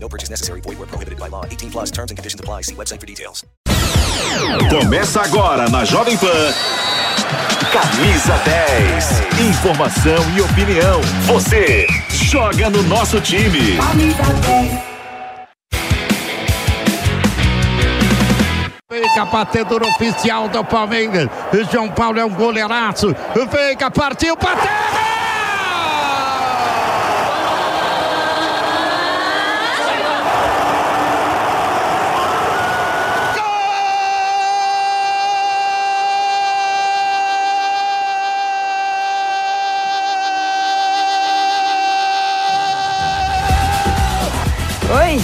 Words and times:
No 0.00 0.08
purchase 0.08 0.30
necessary. 0.30 0.60
Void 0.60 0.78
where 0.78 0.86
prohibited 0.86 1.18
by 1.18 1.28
law. 1.28 1.44
18 1.44 1.70
plus 1.70 1.90
terms 1.90 2.10
and 2.10 2.16
conditions 2.16 2.40
apply. 2.40 2.62
See 2.62 2.74
website 2.74 3.00
for 3.00 3.06
details. 3.06 3.44
Começa 4.70 5.22
agora 5.22 5.68
na 5.68 5.84
Jovem 5.84 6.16
Pan. 6.16 6.52
Camisa 7.72 8.34
10. 8.44 9.48
Informação 9.50 10.36
e 10.36 10.40
opinião. 10.40 11.00
Você 11.26 11.86
joga 12.10 12.70
no 12.70 12.82
nosso 12.84 13.20
time. 13.20 13.78
Fica 18.90 19.24
batedor 19.26 19.82
oficial 19.82 20.48
do 20.48 20.64
Palmeiras. 20.64 21.28
João 21.70 21.90
Paulo 21.90 22.18
é 22.18 22.24
um 22.24 22.30
goleiraço. 22.30 23.14
Fica, 23.50 23.90
partiu, 23.90 24.34
bateu! 24.36 25.27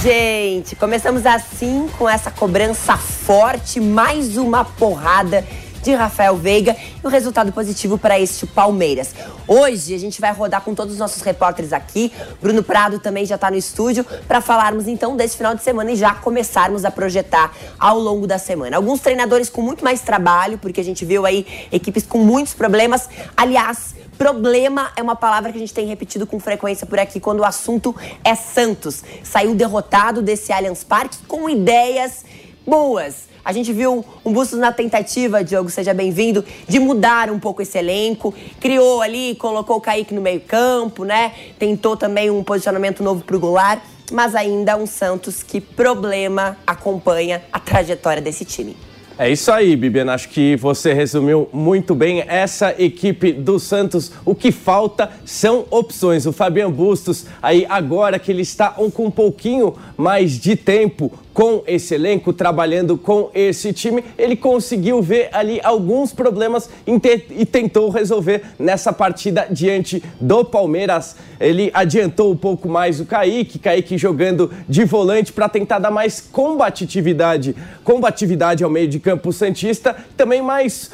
Gente! 0.04 0.76
Começamos 0.76 1.24
assim 1.24 1.88
com 1.96 2.06
essa 2.06 2.30
cobrança 2.30 2.94
forte, 2.94 3.80
mais 3.80 4.36
uma 4.36 4.62
porrada 4.62 5.42
de 5.82 5.94
Rafael 5.94 6.36
Veiga 6.36 6.76
e 7.02 7.06
o 7.06 7.08
um 7.08 7.10
resultado 7.10 7.50
positivo 7.52 7.96
para 7.96 8.20
este 8.20 8.46
Palmeiras. 8.46 9.14
Hoje 9.48 9.94
a 9.94 9.98
gente 9.98 10.20
vai 10.20 10.30
rodar 10.30 10.60
com 10.60 10.74
todos 10.74 10.92
os 10.92 10.98
nossos 10.98 11.22
repórteres 11.22 11.72
aqui. 11.72 12.12
Bruno 12.38 12.62
Prado 12.62 12.98
também 12.98 13.24
já 13.24 13.36
está 13.36 13.50
no 13.50 13.56
estúdio 13.56 14.04
para 14.28 14.42
falarmos 14.42 14.86
então 14.86 15.16
desse 15.16 15.38
final 15.38 15.54
de 15.54 15.62
semana 15.62 15.90
e 15.90 15.96
já 15.96 16.14
começarmos 16.14 16.84
a 16.84 16.90
projetar 16.90 17.50
ao 17.78 17.98
longo 17.98 18.26
da 18.26 18.36
semana. 18.36 18.76
Alguns 18.76 19.00
treinadores 19.00 19.48
com 19.48 19.62
muito 19.62 19.82
mais 19.82 20.02
trabalho, 20.02 20.58
porque 20.58 20.82
a 20.82 20.84
gente 20.84 21.02
viu 21.06 21.24
aí 21.24 21.46
equipes 21.72 22.04
com 22.04 22.18
muitos 22.18 22.52
problemas. 22.52 23.08
Aliás, 23.34 23.94
Problema 24.18 24.92
é 24.96 25.02
uma 25.02 25.16
palavra 25.16 25.50
que 25.50 25.58
a 25.58 25.60
gente 25.60 25.74
tem 25.74 25.86
repetido 25.86 26.26
com 26.26 26.38
frequência 26.38 26.86
por 26.86 26.98
aqui 26.98 27.18
quando 27.18 27.40
o 27.40 27.44
assunto 27.44 27.94
é 28.22 28.34
Santos. 28.34 29.02
Saiu 29.22 29.54
derrotado 29.54 30.22
desse 30.22 30.52
Allianz 30.52 30.84
Parque 30.84 31.18
com 31.26 31.50
ideias 31.50 32.24
boas. 32.64 33.28
A 33.44 33.52
gente 33.52 33.72
viu 33.72 34.04
um 34.24 34.32
Bustos 34.32 34.58
na 34.58 34.72
tentativa, 34.72 35.44
Diogo, 35.44 35.68
seja 35.68 35.92
bem-vindo, 35.92 36.42
de 36.66 36.78
mudar 36.78 37.30
um 37.30 37.38
pouco 37.38 37.60
esse 37.60 37.76
elenco. 37.76 38.32
Criou 38.58 39.02
ali, 39.02 39.34
colocou 39.34 39.76
o 39.76 39.80
Kaique 39.80 40.14
no 40.14 40.22
meio-campo, 40.22 41.04
né? 41.04 41.32
Tentou 41.58 41.96
também 41.96 42.30
um 42.30 42.42
posicionamento 42.42 43.02
novo 43.02 43.22
pro 43.22 43.38
Goulart, 43.38 43.82
mas 44.10 44.34
ainda 44.34 44.76
um 44.76 44.86
Santos 44.86 45.42
que 45.42 45.60
problema 45.60 46.56
acompanha 46.66 47.42
a 47.52 47.60
trajetória 47.60 48.22
desse 48.22 48.44
time. 48.44 48.76
É 49.16 49.30
isso 49.30 49.52
aí, 49.52 49.76
Bibiana. 49.76 50.14
Acho 50.14 50.28
que 50.28 50.56
você 50.56 50.92
resumiu 50.92 51.48
muito 51.52 51.94
bem 51.94 52.24
essa 52.26 52.74
equipe 52.76 53.32
do 53.32 53.60
Santos. 53.60 54.10
O 54.24 54.34
que 54.34 54.50
falta 54.50 55.08
são 55.24 55.66
opções. 55.70 56.26
O 56.26 56.32
Fabian 56.32 56.68
Bustos, 56.68 57.26
aí 57.40 57.64
agora 57.68 58.18
que 58.18 58.32
ele 58.32 58.42
está 58.42 58.70
com 58.70 59.06
um 59.06 59.10
pouquinho 59.12 59.76
mais 59.96 60.32
de 60.32 60.56
tempo 60.56 61.12
com 61.34 61.64
esse 61.66 61.96
elenco, 61.96 62.32
trabalhando 62.32 62.96
com 62.96 63.28
esse 63.34 63.72
time, 63.72 64.04
ele 64.16 64.36
conseguiu 64.36 65.02
ver 65.02 65.28
ali 65.32 65.60
alguns 65.64 66.12
problemas 66.12 66.70
e 66.86 67.44
tentou 67.44 67.90
resolver 67.90 68.42
nessa 68.56 68.92
partida 68.92 69.48
diante 69.50 70.00
do 70.20 70.44
Palmeiras. 70.44 71.16
Ele 71.40 71.72
adiantou 71.74 72.30
um 72.30 72.36
pouco 72.36 72.68
mais 72.68 73.00
o 73.00 73.04
Kaique, 73.04 73.58
Kaique 73.58 73.98
jogando 73.98 74.50
de 74.68 74.84
volante 74.84 75.32
para 75.32 75.48
tentar 75.48 75.80
dar 75.80 75.90
mais 75.90 76.20
combatividade, 76.20 77.56
combatividade 77.82 78.62
ao 78.62 78.70
meio 78.70 78.86
de 78.86 79.00
campo 79.00 79.32
Santista, 79.32 79.96
também 80.16 80.40
mais 80.40 80.92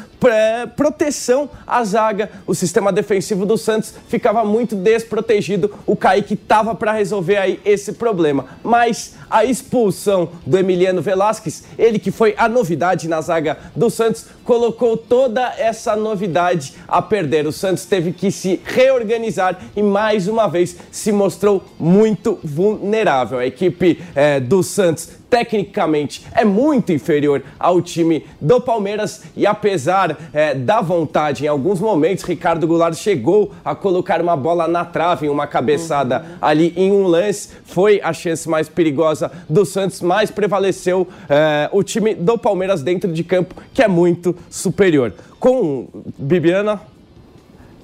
proteção 0.76 1.48
à 1.66 1.82
zaga. 1.84 2.31
O 2.47 2.54
sistema 2.54 2.92
defensivo 2.92 3.47
do 3.47 3.56
Santos 3.56 3.94
ficava 4.08 4.44
muito 4.44 4.76
desprotegido. 4.76 5.72
O 5.86 5.97
Kaique 5.97 6.34
estava 6.34 6.75
para 6.75 6.92
resolver 6.92 7.36
aí 7.36 7.60
esse 7.64 7.94
problema, 7.94 8.47
mas 8.62 9.14
a 9.31 9.44
expulsão 9.44 10.31
do 10.44 10.58
Emiliano 10.58 11.00
Velasquez, 11.00 11.64
ele 11.78 11.98
que 11.98 12.10
foi 12.10 12.34
a 12.36 12.48
novidade 12.48 13.08
na 13.08 13.20
zaga 13.20 13.56
do 13.75 13.88
Santos, 13.88 14.26
colocou 14.44 14.97
toda 14.97 15.54
essa 15.56 15.94
novidade 15.94 16.75
a 16.88 17.00
perder. 17.00 17.47
O 17.47 17.52
Santos 17.52 17.84
teve 17.84 18.12
que 18.12 18.31
se 18.32 18.60
reorganizar 18.64 19.60
e 19.76 19.82
mais 19.82 20.26
uma 20.26 20.48
vez 20.48 20.76
se 20.91 21.12
mostrou 21.12 21.62
muito 21.78 22.38
vulnerável. 22.42 23.38
A 23.38 23.47
equipe 23.47 24.02
é, 24.14 24.41
do 24.41 24.62
Santos 24.62 25.19
tecnicamente 25.30 26.26
é 26.34 26.44
muito 26.44 26.92
inferior 26.92 27.42
ao 27.58 27.80
time 27.80 28.26
do 28.41 28.60
Palmeiras 28.60 29.22
e 29.36 29.46
apesar 29.46 30.18
é, 30.32 30.54
da 30.54 30.80
vontade, 30.80 31.44
em 31.44 31.48
alguns 31.48 31.80
momentos 31.80 32.24
Ricardo 32.24 32.66
Goulart 32.66 32.94
chegou 32.94 33.52
a 33.64 33.74
colocar 33.74 34.20
uma 34.20 34.36
bola 34.36 34.66
na 34.66 34.84
trave, 34.84 35.28
uma 35.28 35.46
cabeçada 35.46 36.19
uhum. 36.19 36.36
ali 36.42 36.74
em 36.76 36.90
um 36.90 37.06
lance, 37.06 37.50
foi 37.64 38.00
a 38.02 38.12
chance 38.12 38.48
mais 38.48 38.69
perigosa 38.69 39.30
do 39.48 39.64
Santos, 39.64 40.00
mas 40.00 40.30
prevaleceu 40.30 41.06
é, 41.28 41.69
o 41.72 41.82
time 41.82 42.14
do 42.14 42.36
Palmeiras 42.36 42.82
dentro 42.82 43.12
de 43.12 43.22
campo, 43.22 43.54
que 43.72 43.82
é 43.82 43.88
muito 43.88 44.34
superior. 44.50 45.12
Com 45.38 45.88
Bibiana, 46.19 46.80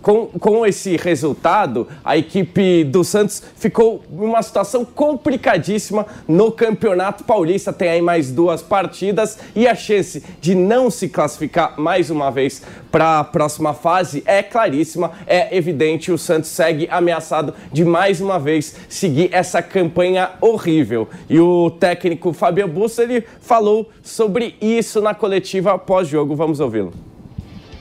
com, 0.07 0.27
com 0.39 0.65
esse 0.65 0.97
resultado, 0.97 1.89
a 2.05 2.17
equipe 2.17 2.85
do 2.85 3.03
Santos 3.03 3.43
ficou 3.57 4.05
em 4.09 4.25
uma 4.25 4.41
situação 4.41 4.85
complicadíssima 4.85 6.07
no 6.29 6.53
Campeonato 6.53 7.25
Paulista. 7.25 7.73
Tem 7.73 7.89
aí 7.89 8.01
mais 8.01 8.31
duas 8.31 8.63
partidas 8.63 9.37
e 9.53 9.67
a 9.67 9.75
chance 9.75 10.23
de 10.41 10.55
não 10.55 10.93
se 10.93 11.09
classificar 11.09 11.75
mais 11.81 12.09
uma 12.09 12.31
vez 12.31 12.63
para 12.93 13.19
a 13.19 13.25
próxima 13.25 13.75
fase 13.75 14.23
é 14.27 14.45
claríssima, 14.45 15.11
é 15.27 15.57
evidente. 15.57 16.13
O 16.13 16.19
Santos 16.19 16.51
segue 16.51 16.87
ameaçado 16.89 17.53
de 17.73 17.85
mais 17.85 18.21
uma 18.21 18.39
vez 18.39 18.77
seguir 18.89 19.31
essa 19.33 19.61
campanha 19.61 20.31
horrível. 20.41 21.09
E 21.29 21.41
o 21.41 21.69
técnico 21.69 22.33
Fabio 22.33 22.69
Bussa 22.69 23.03
ele 23.03 23.25
falou 23.41 23.91
sobre 24.05 24.55
isso 24.61 25.01
na 25.01 25.15
coletiva 25.17 25.77
pós-jogo. 25.77 26.37
Vamos 26.37 26.61
ouvi-lo. 26.61 27.06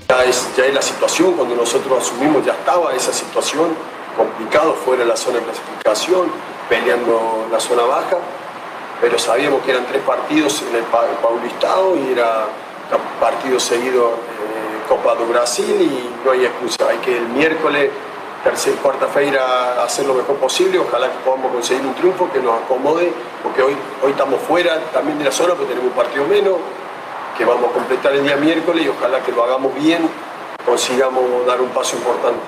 Ya 0.08 0.24
es, 0.24 0.56
ya 0.56 0.66
es 0.66 0.74
la 0.74 0.84
situación, 0.84 1.34
cuando 1.34 1.56
nosotros 1.56 1.98
asumimos 1.98 2.46
ya 2.46 2.54
estaba 2.54 2.94
esa 2.94 3.12
situación, 3.12 3.76
complicado 4.16 4.76
fuera 4.76 5.02
de 5.04 5.10
la 5.10 5.18
zona 5.18 5.40
de 5.40 5.46
clasificación, 5.46 6.32
peleando 6.70 7.48
la 7.52 7.60
zona 7.60 7.84
baja, 7.84 8.18
pero 9.02 9.18
sabíamos 9.18 9.64
que 9.64 9.72
eran 9.72 9.86
tres 9.88 10.04
partidos 10.04 10.62
en 10.62 10.76
el 10.76 10.84
Paulistado 10.84 11.98
y 11.98 12.12
era 12.12 12.46
partido 13.20 13.60
seguido 13.60 14.10
eh, 14.10 14.88
Copa 14.88 15.16
do 15.16 15.26
Brasil 15.26 15.76
y 15.82 16.24
no 16.24 16.32
hay 16.32 16.46
excusa, 16.46 16.88
hay 16.88 16.98
que 17.00 17.18
el 17.18 17.28
miércoles, 17.30 17.90
tercera 18.44 18.78
cuarta 18.84 19.08
feira 19.08 19.84
hacer 19.84 20.06
lo 20.06 20.14
mejor 20.14 20.36
posible, 20.36 20.78
ojalá 20.78 21.10
que 21.12 21.18
podamos 21.26 21.52
conseguir 21.52 21.84
un 21.84 21.96
triunfo 21.96 22.32
que 22.32 22.40
nos 22.40 22.62
acomode, 22.62 23.12
porque 23.42 23.64
hoy, 23.64 23.76
hoy 24.04 24.12
estamos 24.12 24.40
fuera 24.42 24.80
también 24.94 25.18
de 25.18 25.26
la 25.26 25.32
zona, 25.32 25.56
porque 25.56 25.74
tenemos 25.74 25.90
un 25.90 25.98
partido 25.98 26.26
menos, 26.26 26.58
que 27.36 27.44
vamos 27.44 27.72
completar 27.86 28.16
el 28.16 28.24
día 28.24 28.36
miércoles 28.36 28.84
y 28.84 28.90
ojalá 28.90 29.22
que 29.22 29.32
lo 29.32 29.44
hagamos 29.44 29.74
bien, 29.76 30.10
consigamos 30.66 31.24
dar 31.46 31.62
um 31.62 31.70
passo 31.70 31.96
importante. 31.96 32.40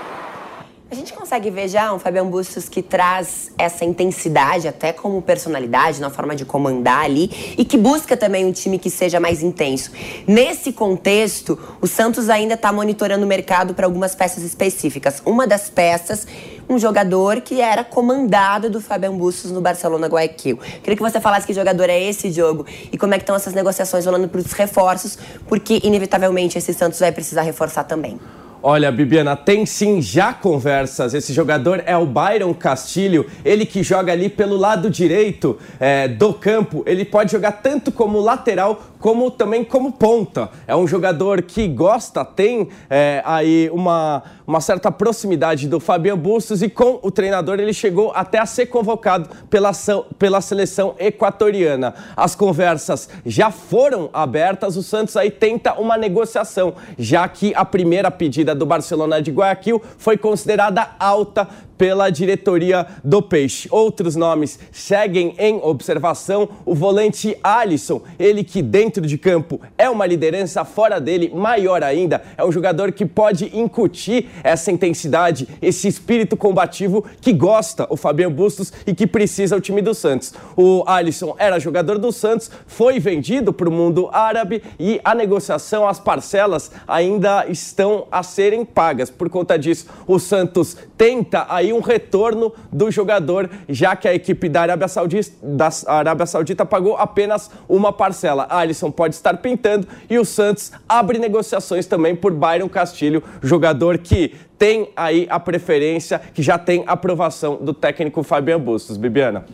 A 0.90 0.96
gente 0.96 1.12
consegue 1.14 1.52
ver 1.52 1.68
já 1.68 1.94
um 1.94 2.00
Fabian 2.00 2.26
Bustos 2.28 2.70
que 2.70 2.82
traz 2.82 3.52
essa 3.58 3.84
intensidade, 3.84 4.70
até 4.70 4.94
como 4.94 5.22
personalidade, 5.22 6.00
na 6.00 6.10
forma 6.10 6.34
de 6.34 6.46
comandar 6.46 7.04
ali, 7.04 7.56
e 7.58 7.66
que 7.66 7.78
busca 7.78 8.16
também 8.16 8.46
um 8.46 8.54
time 8.54 8.80
que 8.80 8.90
seja 8.90 9.20
mais 9.20 9.44
intenso. 9.44 9.92
Nesse 10.26 10.72
contexto, 10.72 11.60
o 11.82 11.88
Santos 11.88 12.30
ainda 12.30 12.54
está 12.54 12.72
monitorando 12.72 13.26
o 13.26 13.28
mercado 13.28 13.74
para 13.74 13.86
algumas 13.86 14.16
peças 14.16 14.44
específicas. 14.44 15.22
Uma 15.26 15.46
das 15.46 15.70
peças 15.70 16.26
um 16.70 16.78
jogador 16.78 17.42
que 17.42 17.62
era 17.62 17.84
comandado 17.84 18.70
do 18.70 18.82
Fabian 18.82 19.16
Bustos 19.16 19.52
no 19.52 19.62
Barcelona 19.62 20.08
Guayaquil. 20.08 20.58
Queria 20.84 20.96
que 20.96 21.02
você 21.02 21.20
falasse 21.20 21.48
que 21.48 21.54
jogador 21.54 21.90
é 21.90 22.02
esse, 22.02 22.30
Diogo, 22.30 22.66
e 22.92 22.98
como 22.98 23.14
é 23.14 23.18
que 23.18 23.24
estão 23.24 23.36
essas 23.36 23.54
negociações 23.54 24.06
rolando 24.06 24.28
para 24.28 24.40
os 24.40 24.52
reforços, 24.52 25.18
porque 25.48 25.80
inevitavelmente 25.84 26.58
esse 26.58 26.74
Santos 26.74 27.00
vai 27.00 27.12
precisar 27.12 27.42
reforçar 27.42 27.84
também. 27.84 28.20
Olha, 28.62 28.92
Bibiana, 28.92 29.36
tem 29.36 29.66
sim 29.66 30.02
já 30.02 30.34
conversas. 30.34 31.14
Esse 31.14 31.32
jogador 31.32 31.84
é 31.86 31.96
o 31.96 32.06
Byron 32.06 32.54
Castilho, 32.56 33.26
ele 33.46 33.66
que 33.66 33.84
joga 33.84 34.12
ali 34.12 34.30
pelo 34.30 34.58
lado 34.58 34.90
direito 34.90 35.58
é, 35.80 36.08
do 36.08 36.34
campo. 36.34 36.84
Ele 36.86 37.06
pode 37.06 37.32
jogar 37.32 37.52
tanto 37.54 37.92
como 37.92 38.20
lateral 38.20 38.82
como 39.00 39.30
também 39.32 39.64
como 39.64 39.92
ponta. 39.92 40.50
É 40.68 40.76
um 40.76 40.88
jogador 40.88 41.42
que 41.42 41.68
gosta, 41.68 42.24
tem 42.26 42.70
é, 42.90 43.22
aí 43.26 43.70
uma, 43.72 44.24
uma 44.46 44.62
certa 44.62 44.92
proximidade 44.92 45.68
do 45.68 45.80
Fabian 45.80 46.18
Bustos 46.18 46.62
e 46.62 46.70
com 46.70 47.00
o 47.02 47.12
treinador 47.12 47.60
ele 47.60 47.74
chegou 47.74 48.12
até 48.14 48.40
a 48.40 48.46
ser 48.46 48.68
convocado 48.68 49.30
pela, 49.50 49.72
pela 50.18 50.42
seleção 50.42 50.96
equatoriana. 51.00 51.94
As 52.16 52.36
conversas 52.36 53.10
já 53.26 53.52
foram 53.52 54.10
abertas, 54.14 54.76
o 54.76 54.84
Santos 54.84 55.16
aí 55.16 55.30
tenta 55.30 55.74
uma 55.74 55.98
negociação, 55.98 56.74
já 56.98 57.28
que 57.28 57.54
a 57.56 57.66
primeira 57.66 58.10
pedida 58.10 58.56
do 58.56 58.66
Barcelona 58.66 59.22
de 59.22 59.32
Guayaquil 59.32 59.82
foi 59.98 60.18
considerada 60.18 60.88
alta 61.00 61.48
pela 61.78 62.10
diretoria 62.10 62.86
do 63.04 63.22
Peixe. 63.22 63.68
Outros 63.72 64.16
nomes 64.16 64.60
seguem 64.72 65.36
em 65.38 65.60
observação. 65.62 66.50
O 66.66 66.74
volante 66.74 67.38
Alisson, 67.44 68.02
ele 68.18 68.44
que 68.44 68.62
dentro 68.62 69.06
de 69.06 69.18
campo 69.18 69.62
é 69.78 69.90
uma 69.90 70.06
liderança, 70.06 70.66
fora 70.66 71.00
dele, 71.00 71.32
maior 71.34 71.84
ainda, 71.84 72.22
é 72.38 72.44
um 72.44 72.52
jogador 72.52 72.92
que 72.92 73.06
pode 73.06 73.58
incutir 73.58 74.30
essa 74.44 74.72
intensidade, 74.72 75.48
esse 75.62 75.88
espírito 75.88 76.36
combativo 76.36 77.06
que 77.22 77.34
gosta 77.34 77.88
o 77.90 77.98
Fabiano 77.98 78.34
Bustos 78.34 78.74
e 78.86 78.94
que 78.94 79.06
precisa 79.06 79.56
o 79.56 79.62
time 79.62 79.82
do 79.82 79.94
Santos. 79.94 80.34
O 80.56 80.84
Alisson 80.86 81.36
era 81.38 81.60
jogador 81.60 81.98
do 81.98 82.12
Santos, 82.12 82.50
foi 82.66 83.00
vendido 83.00 83.54
para 83.54 83.70
o 83.70 83.72
mundo 83.72 84.10
árabe 84.12 84.64
e 84.80 85.00
a 85.04 85.14
negociação, 85.14 85.88
as 85.88 86.00
parcelas 86.00 86.72
ainda 86.88 87.46
estão 87.48 88.08
a 88.12 88.24
serem 88.24 88.66
pagas. 88.66 89.10
Por 89.10 89.30
conta 89.30 89.58
disso, 89.58 89.88
o 90.08 90.20
Santos 90.20 90.78
tenta 90.98 91.46
aí 91.50 91.67
aí 91.68 91.74
um 91.74 91.82
retorno 91.82 92.54
do 92.72 92.90
jogador, 92.90 93.50
já 93.68 93.96
que 93.96 94.08
a 94.08 94.14
equipe 94.14 94.50
da 94.50 94.62
Arábia 94.62 94.88
Saudita, 94.88 95.32
da 95.44 95.70
Arábia 95.88 96.26
Saudita 96.26 96.66
pagou 96.66 96.96
apenas 96.98 97.52
uma 97.68 97.92
parcela. 97.92 98.48
A 98.50 98.60
Alisson 98.60 98.90
pode 98.90 99.16
estar 99.16 99.38
pintando 99.38 99.88
e 100.10 100.18
o 100.18 100.26
Santos 100.26 100.72
abre 100.88 101.20
negociações 101.20 101.86
também 101.86 102.16
por 102.16 102.32
Byron 102.34 102.70
Castilho, 102.70 103.24
jogador 103.42 103.98
que 103.98 104.34
tem 104.58 104.90
aí 104.96 105.28
a 105.30 105.40
preferência, 105.40 106.20
que 106.34 106.42
já 106.42 106.58
tem 106.58 106.84
aprovação 106.88 107.58
do 107.58 107.74
técnico 107.74 108.24
Fabiano 108.24 108.64
Bustos. 108.64 108.98
Bibiana. 108.98 109.46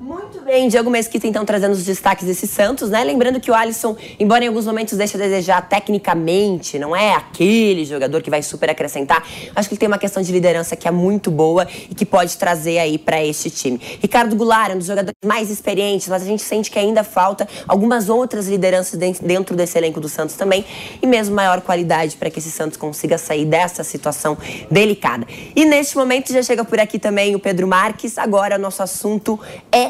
Muito 0.00 0.40
bem, 0.42 0.68
Diogo 0.68 0.90
Mesquita 0.90 1.26
então 1.26 1.44
trazendo 1.44 1.72
os 1.72 1.84
destaques 1.84 2.24
desse 2.24 2.46
Santos, 2.46 2.88
né? 2.88 3.02
Lembrando 3.02 3.40
que 3.40 3.50
o 3.50 3.54
Alisson, 3.54 3.96
embora 4.18 4.44
em 4.44 4.46
alguns 4.46 4.64
momentos 4.64 4.96
deixe 4.96 5.16
a 5.16 5.20
desejar 5.20 5.68
tecnicamente, 5.68 6.78
não 6.78 6.94
é 6.94 7.14
aquele 7.14 7.84
jogador 7.84 8.22
que 8.22 8.30
vai 8.30 8.40
super 8.40 8.70
acrescentar, 8.70 9.26
acho 9.56 9.68
que 9.68 9.74
ele 9.74 9.80
tem 9.80 9.88
uma 9.88 9.98
questão 9.98 10.22
de 10.22 10.30
liderança 10.30 10.76
que 10.76 10.86
é 10.86 10.90
muito 10.92 11.32
boa 11.32 11.66
e 11.90 11.96
que 11.96 12.06
pode 12.06 12.36
trazer 12.36 12.78
aí 12.78 12.96
para 12.96 13.24
este 13.24 13.50
time. 13.50 13.80
Ricardo 14.00 14.36
Goulart, 14.36 14.72
um 14.72 14.78
dos 14.78 14.86
jogadores 14.86 15.16
mais 15.26 15.50
experientes, 15.50 16.06
mas 16.06 16.22
a 16.22 16.26
gente 16.26 16.44
sente 16.44 16.70
que 16.70 16.78
ainda 16.78 17.02
falta 17.02 17.48
algumas 17.66 18.08
outras 18.08 18.46
lideranças 18.46 18.96
dentro 19.20 19.56
desse 19.56 19.76
elenco 19.76 20.00
do 20.00 20.08
Santos 20.08 20.36
também 20.36 20.64
e 21.02 21.06
mesmo 21.08 21.34
maior 21.34 21.60
qualidade 21.60 22.16
para 22.16 22.30
que 22.30 22.38
esse 22.38 22.52
Santos 22.52 22.76
consiga 22.76 23.18
sair 23.18 23.44
dessa 23.44 23.82
situação 23.82 24.38
delicada. 24.70 25.26
E 25.56 25.64
neste 25.64 25.96
momento 25.96 26.32
já 26.32 26.42
chega 26.42 26.64
por 26.64 26.78
aqui 26.78 27.00
também 27.00 27.34
o 27.34 27.40
Pedro 27.40 27.66
Marques. 27.66 28.16
Agora 28.16 28.56
nosso 28.56 28.80
assunto 28.80 29.40
é 29.72 29.87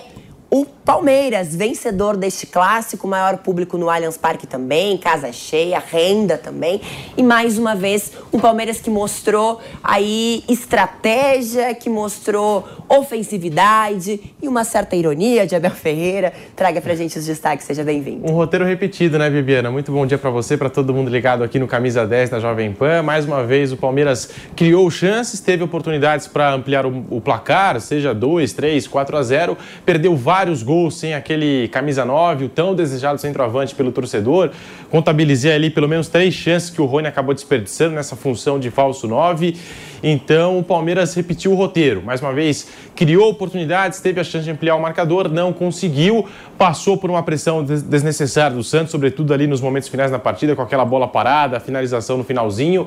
o 0.50 0.66
Palmeiras, 0.88 1.54
vencedor 1.54 2.16
deste 2.16 2.46
clássico, 2.46 3.06
maior 3.06 3.36
público 3.36 3.76
no 3.76 3.90
Allianz 3.90 4.16
Parque 4.16 4.46
também, 4.46 4.96
casa 4.96 5.30
cheia, 5.30 5.78
renda 5.78 6.38
também. 6.38 6.80
E 7.14 7.22
mais 7.22 7.58
uma 7.58 7.74
vez, 7.74 8.10
um 8.32 8.38
Palmeiras 8.38 8.80
que 8.80 8.88
mostrou 8.88 9.60
aí 9.84 10.42
estratégia, 10.48 11.74
que 11.74 11.90
mostrou 11.90 12.66
ofensividade 12.88 14.18
e 14.40 14.48
uma 14.48 14.64
certa 14.64 14.96
ironia 14.96 15.46
de 15.46 15.54
Abel 15.54 15.72
Ferreira. 15.72 16.32
Traga 16.56 16.80
pra 16.80 16.94
gente 16.94 17.18
os 17.18 17.26
destaques, 17.26 17.66
seja 17.66 17.84
bem-vindo. 17.84 18.26
Um 18.26 18.32
roteiro 18.32 18.64
repetido, 18.64 19.18
né, 19.18 19.28
Bibiana? 19.28 19.70
Muito 19.70 19.92
bom 19.92 20.06
dia 20.06 20.16
para 20.16 20.30
você, 20.30 20.56
para 20.56 20.70
todo 20.70 20.94
mundo 20.94 21.10
ligado 21.10 21.44
aqui 21.44 21.58
no 21.58 21.66
Camisa 21.66 22.06
10 22.06 22.30
da 22.30 22.40
Jovem 22.40 22.72
Pan. 22.72 23.02
Mais 23.02 23.26
uma 23.26 23.44
vez, 23.44 23.72
o 23.72 23.76
Palmeiras 23.76 24.30
criou 24.56 24.90
chances, 24.90 25.38
teve 25.38 25.62
oportunidades 25.62 26.26
para 26.26 26.54
ampliar 26.54 26.86
o, 26.86 27.04
o 27.10 27.20
placar, 27.20 27.78
seja 27.78 28.14
2, 28.14 28.54
3, 28.54 28.86
4 28.88 29.16
a 29.18 29.22
0, 29.22 29.58
perdeu 29.84 30.16
vários 30.16 30.62
gols 30.62 30.77
sem 30.90 31.14
aquele 31.14 31.68
camisa 31.68 32.04
9, 32.04 32.44
o 32.44 32.48
tão 32.48 32.74
desejado 32.74 33.20
centroavante 33.20 33.74
pelo 33.74 33.90
torcedor. 33.90 34.50
Contabilizei 34.90 35.52
ali 35.52 35.70
pelo 35.70 35.88
menos 35.88 36.08
três 36.08 36.32
chances 36.32 36.70
que 36.70 36.80
o 36.80 36.84
Rony 36.84 37.08
acabou 37.08 37.34
desperdiçando 37.34 37.94
nessa 37.94 38.14
função 38.14 38.58
de 38.58 38.70
falso 38.70 39.08
9. 39.08 39.56
Então 40.02 40.58
o 40.58 40.62
Palmeiras 40.62 41.14
repetiu 41.14 41.52
o 41.52 41.54
roteiro. 41.54 42.02
Mais 42.02 42.20
uma 42.20 42.32
vez, 42.32 42.68
criou 42.94 43.30
oportunidades, 43.30 44.00
teve 44.00 44.20
a 44.20 44.24
chance 44.24 44.44
de 44.44 44.50
ampliar 44.50 44.76
o 44.76 44.80
marcador, 44.80 45.28
não 45.28 45.52
conseguiu, 45.52 46.26
passou 46.56 46.96
por 46.96 47.10
uma 47.10 47.22
pressão 47.22 47.64
desnecessária 47.64 48.56
do 48.56 48.62
Santos, 48.62 48.92
sobretudo 48.92 49.34
ali 49.34 49.46
nos 49.46 49.60
momentos 49.60 49.88
finais 49.88 50.10
da 50.10 50.18
partida, 50.18 50.54
com 50.54 50.62
aquela 50.62 50.84
bola 50.84 51.08
parada, 51.08 51.58
finalização 51.58 52.16
no 52.16 52.24
finalzinho. 52.24 52.86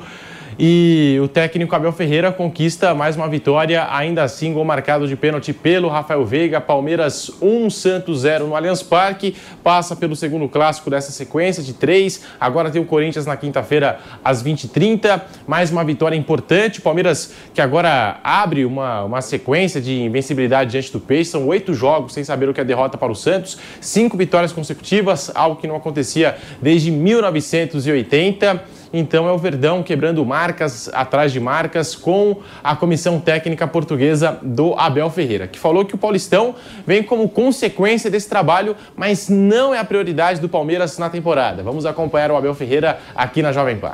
E 0.60 1.18
o 1.24 1.28
técnico 1.28 1.76
Abel 1.76 1.92
Ferreira 1.92 2.32
conquista 2.32 2.94
mais 2.94 3.16
uma 3.16 3.28
vitória, 3.28 3.88
ainda 3.90 4.24
assim 4.24 4.54
gol 4.54 4.66
marcado 4.66 5.08
de 5.08 5.16
pênalti 5.16 5.54
pelo 5.54 5.88
Rafael 5.88 6.26
Veiga. 6.26 6.60
Palmeiras 6.60 7.32
1, 7.42 7.70
Santos 7.70 8.22
0 8.22 8.48
no 8.48 8.56
Allianz 8.56 8.84
Parque. 8.84 9.36
Passa 9.64 9.96
pelo 9.96 10.16
segundo 10.16 10.48
clássico 10.50 10.90
dessa 10.90 11.12
sequência 11.12 11.64
de 11.64 11.74
três. 11.74 12.24
Agora 12.40 12.70
tem 12.70 12.82
o 12.82 12.86
Corinthians 12.86 13.26
na 13.26 13.38
quinta-feira 13.38 14.00
às 14.24 14.44
20h30. 14.44 15.22
Mais 15.48 15.72
uma 15.72 15.84
vitória 15.84 16.16
importante. 16.16 16.82
Palmeiras 16.82 17.34
que 17.54 17.62
agora 17.62 18.20
abre 18.24 18.66
uma, 18.66 19.04
uma 19.04 19.22
sequência 19.22 19.80
de 19.80 20.02
invencibilidade 20.02 20.72
diante 20.72 20.92
do 20.92 21.00
Peixe. 21.00 21.32
São 21.32 21.48
oito 21.48 21.74
jogos 21.74 22.14
sem 22.14 22.24
saber 22.24 22.50
o 22.50 22.54
que 22.54 22.62
é 22.62 22.64
derrota 22.64 22.98
para 22.98 23.12
o 23.12 23.16
Santos. 23.16 23.58
Cinco 23.80 24.18
vitórias 24.18 24.52
consecutivas, 24.52 25.32
algo 25.34 25.56
que 25.56 25.68
não 25.68 25.76
acontecia 25.76 26.36
desde 26.62 26.92
1980. 26.92 28.81
Então 28.94 29.28
é 29.28 29.32
o 29.32 29.38
Verdão 29.38 29.82
quebrando 29.82 30.26
marcas 30.26 30.90
atrás 30.94 31.32
de 31.32 31.40
marcas 31.40 31.96
com 31.96 32.38
a 32.64 32.76
comissão 32.76 33.20
técnica 33.20 33.66
portuguesa 33.66 34.38
do 34.42 34.74
Abel 34.78 35.10
Ferreira, 35.10 35.48
que 35.48 35.58
falou 35.58 35.86
que 35.86 35.96
o 35.96 35.98
Paulistão 35.98 36.56
vem 36.86 37.02
como 37.02 37.30
consequência 37.30 38.12
desse 38.12 38.28
trabalho, 38.28 38.76
mas 38.96 39.30
não 39.30 39.74
é 39.74 39.80
a 39.80 39.84
prioridade 39.86 40.42
do 40.42 40.50
Palmeiras 40.50 40.98
na 40.98 41.10
temporada. 41.10 41.64
Vamos 41.64 41.86
acompanhar 41.86 42.32
o 42.32 42.36
Abel 42.36 42.54
Ferreira 42.54 43.00
aqui 43.16 43.42
na 43.42 43.54
Jovem 43.54 43.78
Pan. 43.78 43.94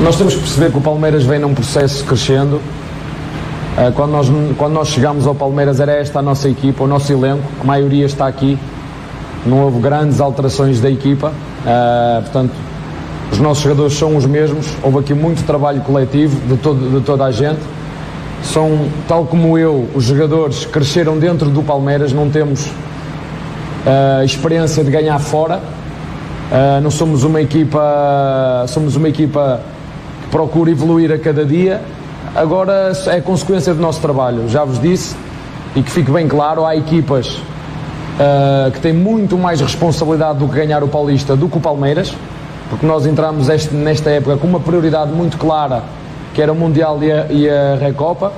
Nós 0.00 0.16
temos 0.16 0.34
que 0.34 0.40
perceber 0.40 0.70
que 0.70 0.78
o 0.78 0.80
Palmeiras 0.80 1.24
vem 1.24 1.38
num 1.38 1.54
processo 1.54 2.04
crescendo. 2.04 2.62
Eh, 3.76 3.92
quando 3.94 4.12
nós, 4.12 4.28
quando 4.56 4.72
nós 4.72 4.88
chegamos 4.88 5.26
ao 5.26 5.34
Palmeiras 5.34 5.80
era 5.80 5.92
esta 5.92 6.20
a 6.20 6.22
nossa 6.22 6.48
equipa, 6.48 6.84
o 6.84 6.86
nosso 6.86 7.12
elenco, 7.12 7.42
a 7.60 7.64
maioria 7.64 8.06
está 8.06 8.26
aqui. 8.26 8.58
Não 9.44 9.64
houve 9.64 9.80
grandes 9.80 10.20
alterações 10.20 10.80
da 10.80 10.90
equipa. 10.90 11.28
Uh, 11.28 12.22
portanto, 12.22 12.52
os 13.30 13.38
nossos 13.38 13.62
jogadores 13.62 13.92
são 13.94 14.16
os 14.16 14.26
mesmos, 14.26 14.66
houve 14.82 14.98
aqui 14.98 15.14
muito 15.14 15.44
trabalho 15.44 15.80
coletivo 15.82 16.40
de, 16.48 16.56
todo, 16.56 16.98
de 16.98 17.04
toda 17.04 17.24
a 17.24 17.30
gente. 17.30 17.60
São, 18.42 18.88
tal 19.06 19.26
como 19.26 19.58
eu, 19.58 19.88
os 19.94 20.04
jogadores 20.04 20.64
cresceram 20.64 21.18
dentro 21.18 21.50
do 21.50 21.62
Palmeiras, 21.62 22.12
não 22.12 22.30
temos 22.30 22.66
uh, 22.66 24.24
experiência 24.24 24.82
de 24.82 24.90
ganhar 24.90 25.18
fora. 25.18 25.56
Uh, 25.58 26.80
não 26.80 26.90
somos 26.90 27.24
uma 27.24 27.40
equipa, 27.42 28.64
somos 28.68 28.96
uma 28.96 29.08
equipa 29.08 29.60
que 30.22 30.30
procura 30.30 30.70
evoluir 30.70 31.12
a 31.12 31.18
cada 31.18 31.44
dia. 31.44 31.82
Agora 32.34 32.92
é 33.06 33.20
consequência 33.20 33.74
do 33.74 33.80
nosso 33.80 34.00
trabalho, 34.00 34.48
já 34.48 34.64
vos 34.64 34.80
disse, 34.80 35.14
e 35.76 35.82
que 35.82 35.90
fique 35.90 36.10
bem 36.10 36.26
claro, 36.26 36.64
há 36.64 36.76
equipas 36.76 37.36
uh, 37.36 38.70
que 38.72 38.80
têm 38.80 38.92
muito 38.92 39.36
mais 39.36 39.60
responsabilidade 39.60 40.38
do 40.38 40.48
que 40.48 40.54
ganhar 40.54 40.82
o 40.82 40.88
Paulista 40.88 41.36
do 41.36 41.48
que 41.48 41.58
o 41.58 41.60
Palmeiras 41.60 42.14
porque 42.68 42.86
nós 42.86 43.06
entramos 43.06 43.48
este, 43.48 43.74
nesta 43.74 44.10
época 44.10 44.36
com 44.36 44.46
uma 44.46 44.60
prioridade 44.60 45.12
muito 45.12 45.38
clara, 45.38 45.82
que 46.34 46.42
era 46.42 46.52
o 46.52 46.54
Mundial 46.54 47.02
e 47.02 47.12
a, 47.12 47.26
e 47.30 47.48
a 47.48 47.76
Recopa, 47.76 48.32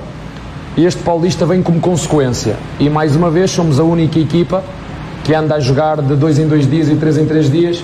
e 0.77 0.85
este 0.85 1.03
Paulista 1.03 1.45
vem 1.45 1.61
como 1.61 1.79
consequência. 1.79 2.55
E 2.79 2.89
mais 2.89 3.15
uma 3.15 3.29
vez 3.29 3.51
somos 3.51 3.79
a 3.79 3.83
única 3.83 4.19
equipa 4.19 4.63
que 5.23 5.33
anda 5.33 5.55
a 5.55 5.59
jogar 5.59 6.01
de 6.01 6.15
dois 6.15 6.39
em 6.39 6.47
dois 6.47 6.69
dias 6.69 6.89
e 6.89 6.95
três 6.95 7.17
em 7.17 7.25
três 7.25 7.51
dias 7.51 7.83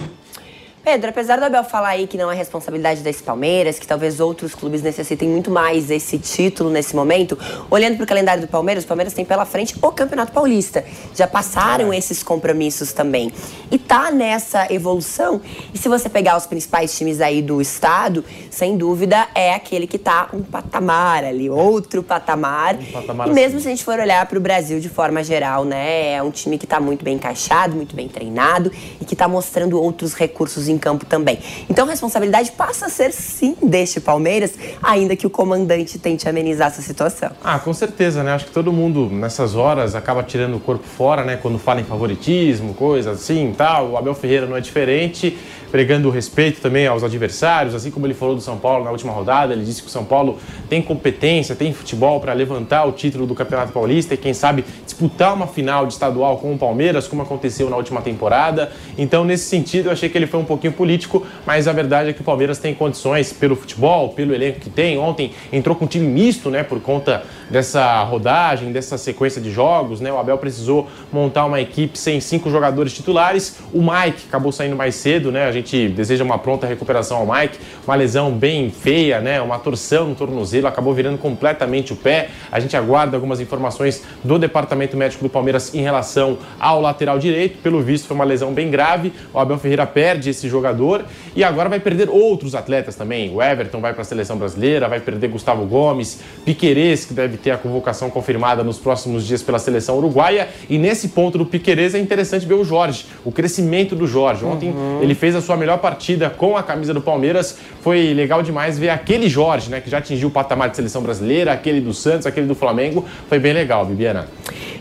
Pedro, 0.88 1.10
apesar 1.10 1.38
do 1.38 1.44
Abel 1.44 1.66
falar 1.66 1.90
aí 1.90 2.08
que 2.08 2.18
não 2.18 2.32
é 2.32 2.34
responsabilidade 2.34 3.02
desse 3.02 3.22
Palmeiras, 3.22 3.78
que 3.78 3.86
talvez 3.86 4.22
outros 4.22 4.56
clubes 4.56 4.82
necessitem 4.82 5.28
muito 5.28 5.52
mais 5.52 5.92
esse 5.92 6.18
título 6.18 6.70
nesse 6.70 6.96
momento, 6.96 7.38
olhando 7.70 7.98
para 7.98 8.06
o 8.06 8.08
calendário 8.08 8.42
do 8.44 8.48
Palmeiras, 8.48 8.86
o 8.86 8.88
Palmeiras 8.88 9.14
tem 9.14 9.26
pela 9.26 9.44
frente 9.44 9.76
o 9.82 9.92
Campeonato 9.92 10.32
Paulista. 10.32 10.86
Já 11.14 11.28
passaram 11.28 11.94
esses 11.94 12.24
compromissos 12.24 12.94
também. 12.94 13.34
E 13.70 13.78
tá 13.78 14.12
nessa 14.12 14.72
evolução. 14.72 15.42
E 15.74 15.78
se 15.78 15.90
você 15.90 16.08
pegar 16.08 16.38
os 16.38 16.46
principais 16.46 16.98
times 16.98 17.20
aí 17.20 17.42
do 17.42 17.60
estado, 17.60 18.24
sem 18.50 18.78
dúvida 18.78 19.28
é 19.36 19.54
aquele 19.54 19.88
que 19.88 19.98
tá 19.98 20.30
um 20.32 20.42
patamar 20.42 21.26
ali, 21.26 21.50
outro 21.50 22.02
patamar. 22.02 22.76
Um 22.76 22.92
patamar 22.94 23.28
e 23.28 23.32
mesmo 23.34 23.58
assim. 23.58 23.64
se 23.64 23.68
a 23.68 23.72
gente 23.72 23.84
for 23.84 24.00
olhar 24.00 24.26
para 24.26 24.38
o 24.38 24.42
Brasil 24.42 24.80
de 24.80 24.88
forma 24.88 25.22
geral, 25.22 25.66
né, 25.66 26.14
é 26.14 26.24
um 26.24 26.32
time 26.32 26.58
que 26.58 26.64
está 26.64 26.80
muito 26.80 27.04
bem 27.04 27.16
encaixado, 27.16 27.76
muito 27.76 27.94
bem 27.94 28.08
treinado 28.08 28.72
e 29.02 29.04
que 29.04 29.16
está 29.16 29.28
mostrando 29.28 29.78
outros 29.82 30.14
recursos 30.14 30.70
em 30.70 30.77
campo 30.78 31.06
também. 31.06 31.40
Então 31.70 31.86
a 31.86 31.90
responsabilidade 31.90 32.52
passa 32.52 32.88
a 32.88 32.90
ser 32.90 33.12
sim 33.12 33.56
deste 33.62 34.00
Palmeiras, 34.00 34.54
ainda 34.82 35.16
que 35.16 35.26
o 35.26 35.30
comandante 35.30 35.98
tente 36.00 36.28
amenizar 36.28 36.68
essa 36.68 36.82
situação. 36.82 37.32
Ah, 37.44 37.60
com 37.60 37.74
certeza, 37.74 38.24
né? 38.24 38.34
Acho 38.34 38.46
que 38.46 38.52
todo 38.52 38.72
mundo 38.72 39.10
nessas 39.10 39.56
horas 39.56 39.96
acaba 39.96 40.24
tirando 40.24 40.56
o 40.58 40.60
corpo 40.60 40.86
fora, 40.86 41.24
né? 41.24 41.38
Quando 41.38 41.58
fala 41.58 41.82
em 41.82 41.86
favoritismo, 41.86 42.74
coisas 42.74 43.22
assim 43.22 43.54
tal. 43.58 43.92
O 43.92 43.98
Abel 43.98 44.14
Ferreira 44.14 44.46
não 44.46 44.56
é 44.56 44.62
diferente 44.62 45.38
pregando 45.78 46.10
respeito 46.10 46.60
também 46.60 46.88
aos 46.88 47.04
adversários, 47.04 47.76
assim 47.76 47.92
como 47.92 48.08
ele 48.08 48.16
falou 48.16 48.34
do 48.34 48.42
São 48.42 48.58
Paulo 48.58 48.84
na 48.84 48.90
última 48.90 49.14
rodada. 49.14 49.54
Ele 49.54 49.64
disse 49.64 49.84
que 49.84 49.88
o 49.88 49.92
São 49.92 50.04
Paulo 50.04 50.40
tem 50.68 50.82
competência, 50.82 51.56
tem 51.56 51.72
futebol 51.72 52.20
para 52.20 52.34
levantar 52.34 52.86
o 52.86 52.92
título 52.92 53.28
do 53.28 53.36
Campeonato 53.36 53.72
Paulista 53.72 54.16
e, 54.16 54.18
quem 54.18 54.34
sabe, 54.34 54.66
disputar 54.84 55.36
uma 55.36 55.46
final 55.46 55.86
de 55.86 55.94
estadual 55.94 56.40
com 56.40 56.52
o 56.52 56.58
Palmeiras, 56.58 57.08
como 57.08 57.22
aconteceu 57.22 57.70
na 57.70 57.78
última 57.78 58.02
temporada. 58.02 58.72
Então, 58.98 59.24
nesse 59.24 59.46
sentido, 59.46 59.90
eu 59.90 59.92
achei 59.92 60.10
que 60.10 60.18
ele 60.18 60.26
foi 60.26 60.40
um 60.40 60.46
pouquinho 60.46 60.74
político, 60.74 61.24
mas 61.46 61.68
a 61.68 61.74
verdade 61.74 62.10
é 62.10 62.14
que 62.14 62.22
o 62.22 62.24
Palmeiras 62.24 62.58
tem 62.58 62.74
condições 62.74 63.32
pelo 63.32 63.56
futebol, 63.56 64.10
pelo 64.10 64.34
elenco 64.34 64.60
que 64.60 64.72
tem. 64.72 64.98
Ontem 64.98 65.32
entrou 65.54 65.76
com 65.76 65.86
um 65.86 65.88
time 65.88 66.08
misto, 66.08 66.50
né, 66.50 66.64
por 66.64 66.82
conta 66.82 67.22
dessa 67.52 68.04
rodagem, 68.04 68.72
dessa 68.72 68.98
sequência 68.98 69.40
de 69.40 69.52
jogos, 69.52 70.02
né? 70.02 70.12
O 70.12 70.18
Abel 70.18 70.40
precisou 70.40 70.88
montar 71.14 71.46
uma 71.46 71.62
equipe 71.62 72.00
sem 72.00 72.20
cinco 72.20 72.50
jogadores 72.50 72.94
titulares. 72.94 73.60
O 73.72 73.80
Mike 73.80 74.24
acabou 74.28 74.52
saindo 74.52 74.76
mais 74.76 74.96
cedo, 74.96 75.32
né? 75.32 75.46
A 75.46 75.52
gente 75.52 75.67
deseja 75.90 76.24
uma 76.24 76.38
pronta 76.38 76.66
recuperação 76.66 77.18
ao 77.18 77.26
Mike. 77.26 77.58
Uma 77.86 77.96
lesão 77.96 78.32
bem 78.32 78.70
feia, 78.70 79.20
né? 79.20 79.42
Uma 79.42 79.60
torção 79.60 80.08
no 80.08 80.16
tornozelo, 80.16 80.68
acabou 80.68 80.94
virando 80.94 81.18
completamente 81.18 81.94
o 81.94 81.96
pé. 81.96 82.30
A 82.52 82.60
gente 82.60 82.78
aguarda 82.78 83.18
algumas 83.18 83.40
informações 83.40 84.04
do 84.24 84.40
departamento 84.40 84.96
médico 84.96 85.24
do 85.24 85.30
Palmeiras 85.30 85.74
em 85.74 85.82
relação 85.82 86.38
ao 86.60 86.80
lateral 86.80 87.20
direito. 87.20 87.58
Pelo 87.62 87.82
visto, 87.82 88.08
foi 88.08 88.16
uma 88.16 88.24
lesão 88.24 88.54
bem 88.54 88.70
grave. 88.70 89.12
O 89.34 89.40
Abel 89.40 89.58
Ferreira 89.58 89.86
perde 89.86 90.30
esse 90.30 90.48
jogador 90.48 91.04
e 91.36 91.44
agora 91.44 91.68
vai 91.68 91.80
perder 91.80 92.10
outros 92.10 92.56
atletas 92.56 92.96
também. 92.96 93.34
O 93.34 93.42
Everton 93.42 93.82
vai 93.82 93.94
para 93.94 94.04
a 94.04 94.06
seleção 94.06 94.38
brasileira, 94.38 94.88
vai 94.88 95.00
perder 95.00 95.28
Gustavo 95.28 95.66
Gomes, 95.66 96.20
Piquerez, 96.46 97.06
que 97.06 97.14
deve 97.14 97.38
ter 97.38 97.52
a 97.52 97.58
convocação 97.58 98.10
confirmada 98.10 98.64
nos 98.64 98.78
próximos 98.78 99.26
dias 99.26 99.42
pela 99.42 99.60
seleção 99.60 99.98
uruguaia. 99.98 100.48
E 100.70 100.78
nesse 100.78 101.10
ponto 101.10 101.38
do 101.38 101.46
Piquerez 101.46 101.96
é 101.96 102.00
interessante 102.00 102.46
ver 102.46 102.56
o 102.56 102.64
Jorge, 102.64 103.06
o 103.26 103.32
crescimento 103.32 103.96
do 103.96 104.08
Jorge. 104.08 104.46
Ontem 104.46 104.70
uhum. 104.70 105.00
ele 105.02 105.16
fez 105.16 105.36
a 105.36 105.42
sua 105.48 105.58
melhor 105.58 105.80
partida 105.80 106.30
com 106.30 106.58
a 106.58 106.62
camisa 106.62 106.94
do 106.94 107.02
Palmeiras. 107.02 107.58
Foi 107.82 108.14
legal 108.14 108.44
demais 108.44 108.78
ver 108.78 108.90
aquele 108.90 109.30
Jorge, 109.30 109.70
né, 109.70 109.80
que 109.80 109.90
já 109.90 110.00
atingiu 110.00 110.28
o 110.28 110.32
patamar 110.32 110.70
de 110.70 110.76
seleção 110.76 111.02
brasileira, 111.02 111.54
aquele 111.54 111.80
do 111.80 111.94
Santos, 111.94 112.28
aquele 112.28 112.46
do 112.46 112.54
Flamengo. 112.54 113.06
Foi 113.30 113.40
bem 113.40 113.54
legal, 113.54 113.86
Bibiana. 113.86 114.28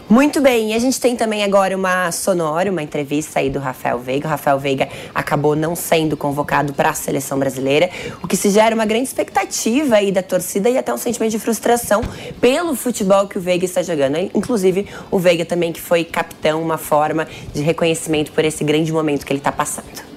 Muito 0.09 0.41
bem, 0.41 0.71
e 0.71 0.75
a 0.75 0.79
gente 0.79 1.01
tem 1.01 1.17
também 1.17 1.43
agora 1.43 1.77
uma 1.77 2.13
sonora, 2.13 2.71
uma 2.71 2.81
entrevista 2.81 3.41
aí 3.41 3.51
do 3.51 3.59
Rafael 3.59 3.99
Veiga. 3.99 4.29
O 4.29 4.31
Rafael 4.31 4.57
Veiga 4.57 4.89
acabou 5.13 5.57
não 5.57 5.75
sendo 5.75 6.17
convocado 6.17 6.73
para 6.73 6.91
a 6.91 6.95
seleção 6.95 7.39
brasileira, 7.41 7.91
o 8.23 8.29
que 8.29 8.37
se 8.37 8.51
gera 8.51 8.73
uma 8.73 8.87
grande 8.87 9.05
expectativa 9.05 9.97
aí 9.97 10.13
da 10.13 10.23
torcida 10.23 10.71
e 10.71 10.79
até 10.79 10.95
um 10.95 10.97
sentimento 10.97 11.33
de 11.33 11.41
frustração 11.41 12.03
pelo 12.41 12.77
futebol 12.77 13.27
que 13.27 13.37
o 13.37 13.41
Veiga 13.41 13.65
está 13.65 13.83
jogando. 13.83 14.17
Inclusive, 14.33 14.87
o 15.11 15.19
Veiga 15.19 15.45
também 15.45 15.73
que 15.73 15.81
foi 15.81 16.05
capitão, 16.05 16.63
uma 16.63 16.79
forma 16.79 17.27
de 17.53 17.63
reconhecimento 17.63 18.31
por 18.31 18.45
esse 18.45 18.63
grande 18.63 18.93
momento 18.93 19.27
que 19.27 19.33
ele 19.33 19.41
está 19.41 19.51
passando. 19.51 20.16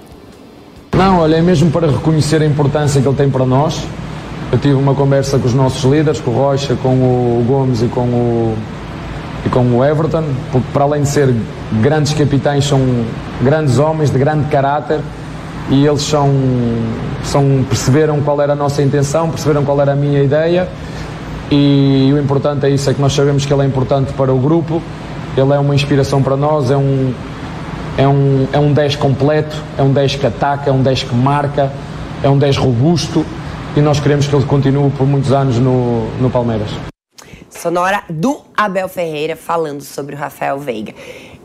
Não, 0.99 1.19
olha, 1.19 1.37
é 1.37 1.41
mesmo 1.41 1.71
para 1.71 1.87
reconhecer 1.87 2.41
a 2.41 2.45
importância 2.45 3.01
que 3.01 3.07
ele 3.07 3.15
tem 3.15 3.29
para 3.29 3.45
nós. 3.45 3.87
Eu 4.51 4.57
tive 4.57 4.73
uma 4.73 4.93
conversa 4.93 5.39
com 5.39 5.47
os 5.47 5.53
nossos 5.53 5.89
líderes, 5.89 6.19
com 6.19 6.31
o 6.31 6.33
Rocha, 6.33 6.75
com 6.75 6.89
o 6.89 7.45
Gomes 7.47 7.81
e 7.81 7.85
com 7.85 8.01
o 8.01 8.57
e 9.45 9.49
com 9.49 9.61
o 9.77 9.85
Everton, 9.85 10.25
porque 10.51 10.67
para 10.73 10.83
além 10.83 11.03
de 11.03 11.07
ser 11.07 11.33
grandes 11.81 12.11
capitães, 12.11 12.65
são 12.65 12.81
grandes 13.41 13.79
homens 13.79 14.09
de 14.09 14.19
grande 14.19 14.49
caráter 14.49 14.99
e 15.69 15.85
eles 15.87 16.01
são, 16.01 16.29
são, 17.23 17.63
perceberam 17.69 18.19
qual 18.19 18.41
era 18.41 18.51
a 18.51 18.55
nossa 18.55 18.83
intenção, 18.83 19.29
perceberam 19.29 19.63
qual 19.63 19.79
era 19.79 19.93
a 19.93 19.95
minha 19.95 20.21
ideia 20.21 20.67
e 21.49 22.11
o 22.13 22.19
importante 22.19 22.65
é 22.65 22.71
isso, 22.71 22.89
é 22.89 22.93
que 22.93 22.99
nós 22.99 23.13
sabemos 23.13 23.45
que 23.45 23.53
ele 23.53 23.61
é 23.61 23.65
importante 23.65 24.11
para 24.11 24.33
o 24.33 24.37
grupo, 24.37 24.81
ele 25.37 25.53
é 25.53 25.59
uma 25.59 25.73
inspiração 25.73 26.21
para 26.21 26.35
nós, 26.35 26.69
é 26.69 26.75
um, 26.75 27.13
é 27.99 28.07
um, 28.07 28.47
é 28.53 28.57
um 28.57 28.71
10 28.71 28.95
completo, 28.95 29.61
é 29.77 29.83
um 29.83 29.91
10 29.91 30.15
que 30.15 30.25
ataca, 30.25 30.69
é 30.69 30.73
um 30.73 30.81
10 30.81 31.03
que 31.03 31.13
marca, 31.13 31.69
é 32.23 32.29
um 32.29 32.37
10 32.37 32.55
robusto 32.55 33.25
e 33.75 33.81
nós 33.81 33.99
queremos 33.99 34.25
que 34.25 34.33
ele 34.33 34.45
continue 34.45 34.89
por 34.91 35.05
muitos 35.05 35.33
anos 35.33 35.59
no, 35.59 36.09
no 36.19 36.29
Palmeiras 36.29 36.71
sonora 37.59 38.03
do 38.09 38.41
Abel 38.55 38.87
Ferreira 38.87 39.35
falando 39.35 39.81
sobre 39.81 40.15
o 40.15 40.17
Rafael 40.17 40.57
Veiga. 40.57 40.93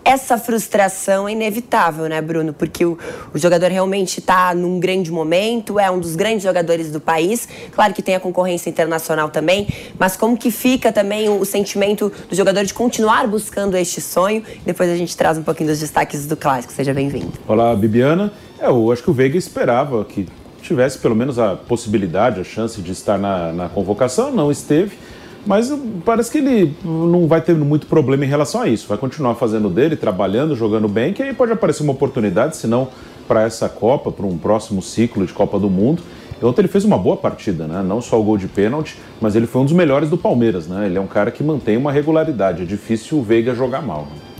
Essa 0.04 0.36
frustração 0.36 1.26
é 1.26 1.32
inevitável, 1.32 2.06
né, 2.06 2.20
Bruno? 2.20 2.52
Porque 2.52 2.84
o, 2.84 2.98
o 3.32 3.38
jogador 3.38 3.70
realmente 3.70 4.20
está 4.20 4.54
num 4.54 4.78
grande 4.78 5.10
momento, 5.10 5.80
é 5.80 5.90
um 5.90 5.98
dos 5.98 6.14
grandes 6.14 6.42
jogadores 6.42 6.92
do 6.92 7.00
país. 7.00 7.48
Claro 7.72 7.94
que 7.94 8.02
tem 8.02 8.14
a 8.14 8.20
concorrência 8.20 8.68
internacional 8.68 9.30
também, 9.30 9.66
mas 9.98 10.14
como 10.14 10.36
que 10.36 10.50
fica 10.50 10.92
também 10.92 11.30
o, 11.30 11.40
o 11.40 11.46
sentimento 11.46 12.12
do 12.28 12.36
jogador 12.36 12.64
de 12.64 12.74
continuar 12.74 13.26
buscando 13.26 13.78
este 13.78 14.02
sonho? 14.02 14.42
Depois 14.66 14.90
a 14.90 14.96
gente 14.96 15.16
traz 15.16 15.38
um 15.38 15.42
pouquinho 15.42 15.70
dos 15.70 15.80
destaques 15.80 16.26
do 16.26 16.36
clássico. 16.36 16.74
Seja 16.74 16.92
bem-vindo. 16.92 17.32
Olá, 17.48 17.74
Bibiana. 17.74 18.30
É, 18.58 18.66
eu 18.66 18.92
acho 18.92 19.02
que 19.02 19.10
o 19.10 19.14
Veiga 19.14 19.38
esperava 19.38 20.04
que 20.04 20.28
tivesse 20.60 20.98
pelo 20.98 21.14
menos 21.16 21.38
a 21.38 21.56
possibilidade, 21.56 22.40
a 22.40 22.44
chance 22.44 22.80
de 22.82 22.92
estar 22.92 23.18
na, 23.18 23.52
na 23.52 23.68
convocação, 23.70 24.30
não 24.30 24.50
esteve 24.50 24.98
mas 25.46 25.72
parece 26.04 26.30
que 26.30 26.38
ele 26.38 26.74
não 26.84 27.26
vai 27.26 27.40
ter 27.40 27.54
muito 27.54 27.86
problema 27.86 28.24
em 28.24 28.28
relação 28.28 28.62
a 28.62 28.68
isso. 28.68 28.86
Vai 28.88 28.98
continuar 28.98 29.34
fazendo 29.34 29.68
dele, 29.68 29.96
trabalhando, 29.96 30.54
jogando 30.54 30.88
bem, 30.88 31.12
que 31.12 31.22
aí 31.22 31.32
pode 31.34 31.52
aparecer 31.52 31.82
uma 31.82 31.92
oportunidade, 31.92 32.56
se 32.56 32.66
não 32.66 32.88
para 33.26 33.42
essa 33.42 33.68
Copa, 33.68 34.10
para 34.12 34.26
um 34.26 34.38
próximo 34.38 34.82
ciclo 34.82 35.24
de 35.26 35.32
Copa 35.32 35.58
do 35.58 35.70
Mundo. 35.70 36.02
Ontem 36.42 36.60
ele 36.60 36.68
fez 36.68 36.84
uma 36.84 36.98
boa 36.98 37.16
partida, 37.16 37.66
né? 37.66 37.82
Não 37.82 38.02
só 38.02 38.20
o 38.20 38.22
gol 38.22 38.36
de 38.36 38.48
pênalti, 38.48 38.98
mas 39.20 39.34
ele 39.34 39.46
foi 39.46 39.62
um 39.62 39.64
dos 39.64 39.72
melhores 39.72 40.10
do 40.10 40.18
Palmeiras, 40.18 40.66
né? 40.66 40.86
Ele 40.86 40.98
é 40.98 41.00
um 41.00 41.06
cara 41.06 41.30
que 41.30 41.42
mantém 41.42 41.76
uma 41.76 41.90
regularidade. 41.90 42.62
É 42.62 42.66
difícil 42.66 43.18
o 43.18 43.22
Veiga 43.22 43.54
jogar 43.54 43.80
mal. 43.80 44.02
Né? 44.02 44.33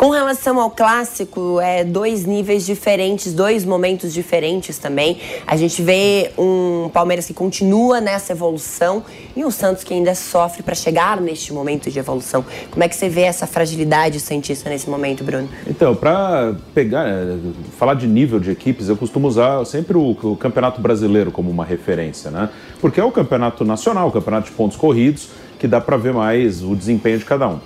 Com 0.00 0.08
relação 0.08 0.58
ao 0.58 0.70
clássico, 0.70 1.60
é 1.60 1.84
dois 1.84 2.24
níveis 2.24 2.64
diferentes, 2.64 3.34
dois 3.34 3.66
momentos 3.66 4.14
diferentes 4.14 4.78
também. 4.78 5.18
A 5.46 5.58
gente 5.58 5.82
vê 5.82 6.30
um 6.38 6.88
Palmeiras 6.90 7.26
que 7.26 7.34
continua 7.34 8.00
nessa 8.00 8.32
evolução 8.32 9.04
e 9.36 9.44
um 9.44 9.50
Santos 9.50 9.84
que 9.84 9.92
ainda 9.92 10.14
sofre 10.14 10.62
para 10.62 10.74
chegar 10.74 11.20
neste 11.20 11.52
momento 11.52 11.90
de 11.90 11.98
evolução. 11.98 12.42
Como 12.70 12.82
é 12.82 12.88
que 12.88 12.96
você 12.96 13.10
vê 13.10 13.24
essa 13.24 13.46
fragilidade 13.46 14.20
cientista 14.20 14.70
nesse 14.70 14.88
momento, 14.88 15.22
Bruno? 15.22 15.50
Então, 15.66 15.94
para 15.94 16.54
pegar, 16.72 17.06
é, 17.06 17.36
falar 17.76 17.92
de 17.92 18.06
nível 18.06 18.40
de 18.40 18.50
equipes, 18.50 18.88
eu 18.88 18.96
costumo 18.96 19.28
usar 19.28 19.62
sempre 19.66 19.98
o, 19.98 20.12
o 20.12 20.34
Campeonato 20.34 20.80
Brasileiro 20.80 21.30
como 21.30 21.50
uma 21.50 21.66
referência, 21.66 22.30
né? 22.30 22.48
Porque 22.80 22.98
é 22.98 23.04
o 23.04 23.12
campeonato 23.12 23.66
nacional, 23.66 24.08
o 24.08 24.12
campeonato 24.12 24.46
de 24.46 24.56
pontos 24.56 24.78
corridos, 24.78 25.28
que 25.58 25.68
dá 25.68 25.78
para 25.78 25.98
ver 25.98 26.14
mais 26.14 26.62
o 26.62 26.74
desempenho 26.74 27.18
de 27.18 27.26
cada 27.26 27.46
um. 27.46 27.60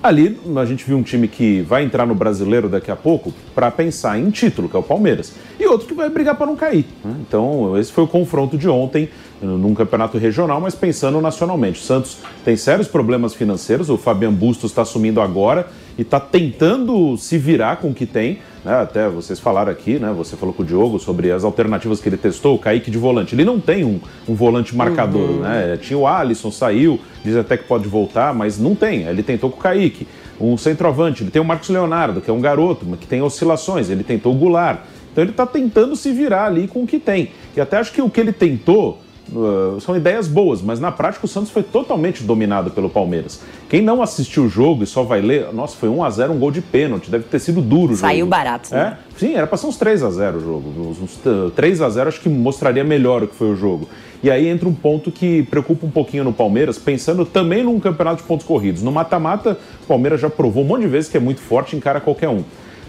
Ali 0.00 0.38
a 0.56 0.64
gente 0.64 0.84
viu 0.84 0.96
um 0.96 1.02
time 1.02 1.26
que 1.26 1.60
vai 1.62 1.82
entrar 1.82 2.06
no 2.06 2.14
brasileiro 2.14 2.68
daqui 2.68 2.90
a 2.90 2.96
pouco 2.96 3.32
para 3.54 3.68
pensar 3.70 4.18
em 4.18 4.30
título, 4.30 4.68
que 4.68 4.76
é 4.76 4.78
o 4.78 4.82
Palmeiras, 4.82 5.34
e 5.58 5.66
outro 5.66 5.88
que 5.88 5.94
vai 5.94 6.08
brigar 6.08 6.36
para 6.36 6.46
não 6.46 6.54
cair. 6.54 6.86
Né? 7.04 7.16
Então, 7.20 7.76
esse 7.76 7.92
foi 7.92 8.04
o 8.04 8.06
confronto 8.06 8.56
de 8.56 8.68
ontem 8.68 9.08
num 9.42 9.74
campeonato 9.74 10.16
regional, 10.18 10.60
mas 10.60 10.74
pensando 10.74 11.20
nacionalmente. 11.20 11.80
O 11.80 11.82
Santos 11.82 12.18
tem 12.44 12.56
sérios 12.56 12.88
problemas 12.88 13.34
financeiros, 13.34 13.90
o 13.90 13.96
Fabian 13.96 14.32
Bustos 14.32 14.70
está 14.70 14.82
assumindo 14.82 15.20
agora 15.20 15.68
e 15.96 16.02
está 16.02 16.20
tentando 16.20 17.16
se 17.16 17.36
virar 17.36 17.76
com 17.76 17.90
o 17.90 17.94
que 17.94 18.06
tem. 18.06 18.38
Né? 18.68 18.82
Até 18.82 19.08
vocês 19.08 19.40
falaram 19.40 19.72
aqui, 19.72 19.98
né? 19.98 20.12
Você 20.14 20.36
falou 20.36 20.54
com 20.54 20.62
o 20.62 20.66
Diogo 20.66 20.98
sobre 20.98 21.32
as 21.32 21.42
alternativas 21.42 22.02
que 22.02 22.08
ele 22.10 22.18
testou, 22.18 22.56
o 22.56 22.58
Kaique 22.58 22.90
de 22.90 22.98
volante. 22.98 23.34
Ele 23.34 23.44
não 23.44 23.58
tem 23.58 23.82
um, 23.82 23.98
um 24.28 24.34
volante 24.34 24.76
marcador, 24.76 25.30
uhum. 25.30 25.40
né? 25.40 25.78
Tinha 25.80 25.98
o 25.98 26.06
Alisson, 26.06 26.50
saiu, 26.50 27.00
diz 27.24 27.34
até 27.34 27.56
que 27.56 27.64
pode 27.64 27.88
voltar, 27.88 28.34
mas 28.34 28.58
não 28.58 28.74
tem. 28.74 29.04
Ele 29.04 29.22
tentou 29.22 29.50
com 29.50 29.56
o 29.56 29.60
Kaique. 29.60 30.06
Um 30.38 30.58
centroavante, 30.58 31.22
ele 31.22 31.30
tem 31.30 31.40
o 31.40 31.44
Marcos 31.46 31.70
Leonardo, 31.70 32.20
que 32.20 32.30
é 32.30 32.32
um 32.32 32.40
garoto, 32.42 32.84
que 33.00 33.06
tem 33.06 33.22
oscilações, 33.22 33.88
ele 33.88 34.04
tentou 34.04 34.34
o 34.34 34.36
Goulart. 34.36 34.80
Então 35.10 35.24
ele 35.24 35.30
está 35.30 35.46
tentando 35.46 35.96
se 35.96 36.12
virar 36.12 36.44
ali 36.44 36.68
com 36.68 36.82
o 36.82 36.86
que 36.86 36.98
tem. 36.98 37.30
E 37.56 37.60
até 37.60 37.78
acho 37.78 37.90
que 37.90 38.02
o 38.02 38.10
que 38.10 38.20
ele 38.20 38.32
tentou 38.32 39.00
Uh, 39.30 39.78
são 39.80 39.94
ideias 39.94 40.26
boas, 40.26 40.62
mas 40.62 40.80
na 40.80 40.90
prática 40.90 41.26
o 41.26 41.28
Santos 41.28 41.50
foi 41.50 41.62
totalmente 41.62 42.22
dominado 42.22 42.70
pelo 42.70 42.88
Palmeiras. 42.88 43.42
Quem 43.68 43.82
não 43.82 44.00
assistiu 44.00 44.44
o 44.44 44.48
jogo 44.48 44.82
e 44.82 44.86
só 44.86 45.02
vai 45.02 45.20
ler, 45.20 45.52
nossa, 45.52 45.76
foi 45.76 45.88
1 45.88 46.02
a 46.02 46.10
0 46.10 46.32
um 46.32 46.38
gol 46.38 46.50
de 46.50 46.62
pênalti, 46.62 47.10
deve 47.10 47.24
ter 47.24 47.38
sido 47.38 47.60
duro 47.60 47.92
o 47.92 47.96
jogo. 47.96 48.08
Saiu 48.08 48.26
barato, 48.26 48.72
né? 48.72 48.96
É? 48.96 49.18
Sim, 49.18 49.34
era 49.34 49.46
para 49.46 49.58
ser 49.58 49.66
uns 49.66 49.76
3 49.76 50.02
a 50.02 50.10
0 50.10 50.38
o 50.38 50.40
jogo. 50.40 50.96
Uns 51.02 51.20
3 51.54 51.82
a 51.82 51.90
0 51.90 52.08
acho 52.08 52.20
que 52.20 52.28
mostraria 52.28 52.84
melhor 52.84 53.22
o 53.22 53.28
que 53.28 53.34
foi 53.34 53.50
o 53.50 53.56
jogo. 53.56 53.88
E 54.22 54.30
aí 54.30 54.48
entra 54.48 54.68
um 54.68 54.74
ponto 54.74 55.12
que 55.12 55.42
preocupa 55.44 55.86
um 55.86 55.90
pouquinho 55.90 56.24
no 56.24 56.32
Palmeiras, 56.32 56.78
pensando 56.78 57.24
também 57.26 57.62
num 57.62 57.78
campeonato 57.78 58.22
de 58.22 58.28
pontos 58.28 58.46
corridos. 58.46 58.82
No 58.82 58.90
mata-mata, 58.90 59.58
o 59.82 59.86
Palmeiras 59.86 60.20
já 60.20 60.30
provou 60.30 60.64
um 60.64 60.66
monte 60.66 60.82
de 60.82 60.88
vezes 60.88 61.10
que 61.10 61.16
é 61.16 61.20
muito 61.20 61.40
forte, 61.40 61.76
encara 61.76 62.00
qualquer 62.00 62.28
um. 62.28 62.42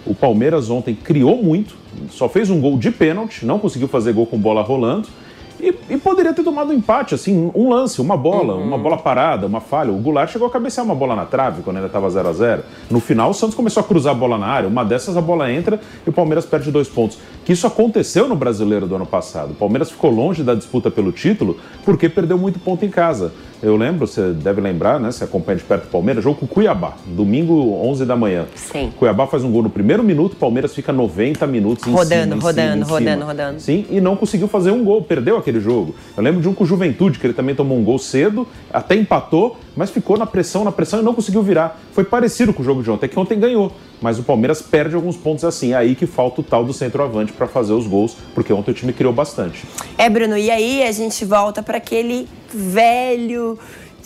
O 0.05 0.15
Palmeiras 0.15 0.69
ontem 0.69 0.95
criou 0.95 1.43
muito, 1.43 1.75
só 2.09 2.29
fez 2.29 2.49
um 2.49 2.59
gol 2.61 2.77
de 2.77 2.89
pênalti, 2.89 3.45
não 3.45 3.59
conseguiu 3.59 3.87
fazer 3.87 4.13
gol 4.13 4.25
com 4.25 4.37
bola 4.39 4.61
rolando 4.61 5.07
E, 5.59 5.75
e, 5.89 5.97
poderia 5.97 6.33
ter 6.33 6.43
tomado 6.43 6.71
um 6.71 6.73
empate, 6.73 7.13
assim, 7.13 7.51
um 7.53 7.69
lance, 7.69 7.99
uma 7.99 8.15
bola, 8.15 8.55
uhum. 8.55 8.63
uma 8.63 8.77
bola 8.77 8.97
parada, 8.97 9.45
uma 9.45 9.59
falha. 9.59 9.91
O 9.91 9.97
Goulart 9.97 10.31
chegou 10.31 10.47
a 10.47 10.51
cabecear 10.51 10.85
uma 10.85 10.95
bola 10.95 11.15
na 11.15 11.25
trave 11.25 11.61
quando 11.61 11.77
ainda 11.77 11.87
estava 11.87 12.09
0 12.09 12.29
a 12.29 12.33
0 12.33 12.63
No 12.89 12.99
final, 12.99 13.31
o 13.31 13.33
Santos 13.33 13.55
começou 13.55 13.81
a 13.81 13.83
cruzar 13.83 14.13
a 14.13 14.17
bola 14.17 14.37
na 14.37 14.47
área. 14.47 14.69
Uma 14.69 14.85
dessas, 14.85 15.17
a 15.17 15.21
bola 15.21 15.51
entra 15.51 15.79
e 16.05 16.09
o 16.09 16.13
Palmeiras 16.13 16.45
perde 16.45 16.71
dois 16.71 16.87
pontos. 16.87 17.17
Que 17.43 17.53
isso 17.53 17.67
aconteceu 17.67 18.27
no 18.27 18.35
brasileiro 18.35 18.87
do 18.87 18.95
ano 18.95 19.05
passado. 19.05 19.51
O 19.51 19.55
Palmeiras 19.55 19.91
ficou 19.91 20.09
longe 20.09 20.43
da 20.43 20.55
disputa 20.55 20.89
pelo 20.89 21.11
título 21.11 21.57
porque 21.83 22.07
perdeu 22.07 22.37
muito 22.37 22.59
ponto 22.59 22.85
em 22.85 22.89
casa. 22.89 23.33
Eu 23.61 23.75
lembro, 23.75 24.07
você 24.07 24.31
deve 24.31 24.61
lembrar, 24.61 24.99
né? 24.99 25.11
Você 25.11 25.25
acompanha 25.25 25.57
de 25.57 25.63
perto 25.65 25.85
o 25.85 25.87
Palmeiras, 25.87 26.23
jogo 26.23 26.39
com 26.39 26.45
o 26.45 26.47
Cuiabá, 26.47 26.93
domingo 27.05 27.53
11 27.83 28.05
da 28.05 28.15
manhã. 28.15 28.45
Sim. 28.55 28.91
Cuiabá 28.97 29.27
faz 29.27 29.43
um 29.43 29.51
gol 29.51 29.63
no 29.63 29.69
primeiro 29.69 30.01
minuto, 30.01 30.37
Palmeiras 30.37 30.73
fica 30.73 30.93
90 30.93 31.45
minutos 31.45 31.85
em 31.85 31.91
rodando, 31.91 32.23
cima, 32.23 32.35
em 32.35 32.39
rodando, 32.39 32.85
cima, 32.85 32.99
rodando, 32.99 33.25
rodando. 33.25 33.59
Sim, 33.59 33.85
e 33.89 33.99
não 33.99 34.15
conseguiu 34.15 34.47
fazer 34.47 34.71
um 34.71 34.83
gol, 34.83 35.01
perdeu 35.01 35.37
aquele 35.37 35.59
jogo. 35.59 35.93
Eu 36.15 36.23
lembro 36.23 36.41
de 36.41 36.47
um 36.47 36.53
com 36.53 36.65
Juventude, 36.65 37.19
que 37.19 37.27
ele 37.27 37.33
também 37.33 37.53
tomou 37.53 37.77
um 37.77 37.83
gol 37.83 37.99
cedo, 37.99 38.47
até 38.71 38.95
empatou, 38.95 39.57
mas 39.75 39.89
ficou 39.89 40.17
na 40.17 40.25
pressão, 40.25 40.63
na 40.63 40.71
pressão 40.71 41.01
e 41.01 41.03
não 41.03 41.13
conseguiu 41.13 41.43
virar. 41.43 41.79
Foi 41.91 42.05
parecido 42.05 42.53
com 42.53 42.61
o 42.61 42.65
jogo 42.65 42.81
de 42.81 42.89
ontem, 42.89 43.09
que 43.09 43.19
ontem 43.19 43.37
ganhou. 43.37 43.73
Mas 44.01 44.17
o 44.19 44.23
Palmeiras 44.23 44.61
perde 44.61 44.95
alguns 44.95 45.17
pontos 45.17 45.43
assim. 45.43 45.73
É 45.73 45.77
aí 45.77 45.95
que 45.95 46.05
falta 46.05 46.41
o 46.41 46.43
tal 46.43 46.63
do 46.63 46.73
centroavante 46.73 47.33
para 47.33 47.47
fazer 47.47 47.73
os 47.73 47.85
gols, 47.87 48.15
porque 48.33 48.51
ontem 48.53 48.71
o 48.71 48.73
time 48.73 48.93
criou 48.93 49.13
bastante. 49.13 49.65
É, 49.97 50.09
Bruno, 50.09 50.37
e 50.37 50.49
aí 50.49 50.83
a 50.83 50.91
gente 50.91 51.25
volta 51.25 51.61
para 51.61 51.77
aquele 51.77 52.27
velho 52.53 53.57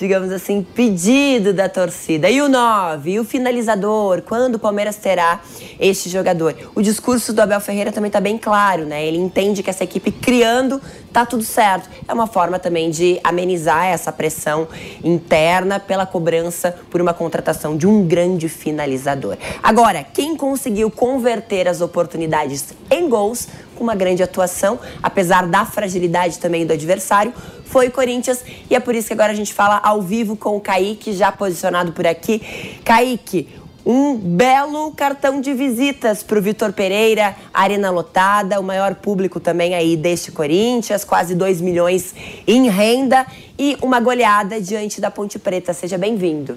digamos 0.03 0.33
assim, 0.33 0.61
pedido 0.61 1.53
da 1.53 1.69
torcida. 1.69 2.29
E 2.29 2.41
o 2.41 2.49
9, 2.49 3.11
e 3.11 3.19
o 3.21 3.23
finalizador, 3.23 4.21
quando 4.21 4.55
o 4.55 4.59
Palmeiras 4.59 4.97
terá 4.97 5.39
este 5.79 6.09
jogador? 6.09 6.53
O 6.75 6.81
discurso 6.81 7.31
do 7.31 7.41
Abel 7.41 7.61
Ferreira 7.61 7.89
também 7.89 8.09
está 8.09 8.19
bem 8.19 8.37
claro, 8.37 8.85
né? 8.85 9.05
Ele 9.05 9.17
entende 9.17 9.63
que 9.63 9.69
essa 9.69 9.85
equipe 9.85 10.11
criando 10.11 10.81
tá 11.13 11.25
tudo 11.25 11.43
certo. 11.43 11.89
É 12.05 12.13
uma 12.13 12.27
forma 12.27 12.59
também 12.59 12.89
de 12.89 13.17
amenizar 13.23 13.85
essa 13.85 14.11
pressão 14.11 14.67
interna 15.01 15.79
pela 15.79 16.05
cobrança 16.05 16.75
por 16.91 16.99
uma 16.99 17.13
contratação 17.13 17.77
de 17.77 17.87
um 17.87 18.05
grande 18.05 18.49
finalizador. 18.49 19.37
Agora, 19.61 20.03
quem 20.03 20.35
conseguiu 20.35 20.91
converter 20.91 21.65
as 21.65 21.79
oportunidades 21.79 22.73
em 22.91 23.07
gols 23.07 23.47
com 23.73 23.85
uma 23.85 23.95
grande 23.95 24.21
atuação, 24.21 24.79
apesar 25.01 25.47
da 25.47 25.65
fragilidade 25.65 26.39
também 26.39 26.65
do 26.65 26.73
adversário, 26.73 27.33
foi 27.73 27.89
Corinthians. 27.89 28.45
E 28.69 28.75
é 28.75 28.79
por 28.79 28.93
isso 28.93 29.07
que 29.07 29.13
agora 29.13 29.31
a 29.31 29.35
gente 29.35 29.51
fala 29.51 29.81
ao 29.83 29.99
vivo 29.99 30.37
com 30.37 30.55
o 30.55 30.61
Kaique, 30.61 31.11
já 31.11 31.31
posicionado 31.31 31.91
por 31.91 32.05
aqui. 32.05 32.39
Kaique, 32.85 33.49
um 33.83 34.15
belo 34.15 34.91
cartão 34.91 35.41
de 35.41 35.55
visitas 35.55 36.21
para 36.21 36.37
o 36.37 36.41
Vitor 36.41 36.71
Pereira, 36.71 37.35
arena 37.51 37.89
lotada, 37.89 38.59
o 38.59 38.63
maior 38.63 38.93
público 38.93 39.39
também 39.39 39.73
aí 39.73 39.97
deste 39.97 40.31
Corinthians, 40.31 41.03
quase 41.03 41.33
2 41.33 41.61
milhões 41.61 42.13
em 42.45 42.69
renda 42.69 43.25
e 43.57 43.75
uma 43.81 43.99
goleada 43.99 44.61
diante 44.61 45.01
da 45.01 45.09
Ponte 45.09 45.39
Preta. 45.39 45.73
Seja 45.73 45.97
bem-vindo. 45.97 46.55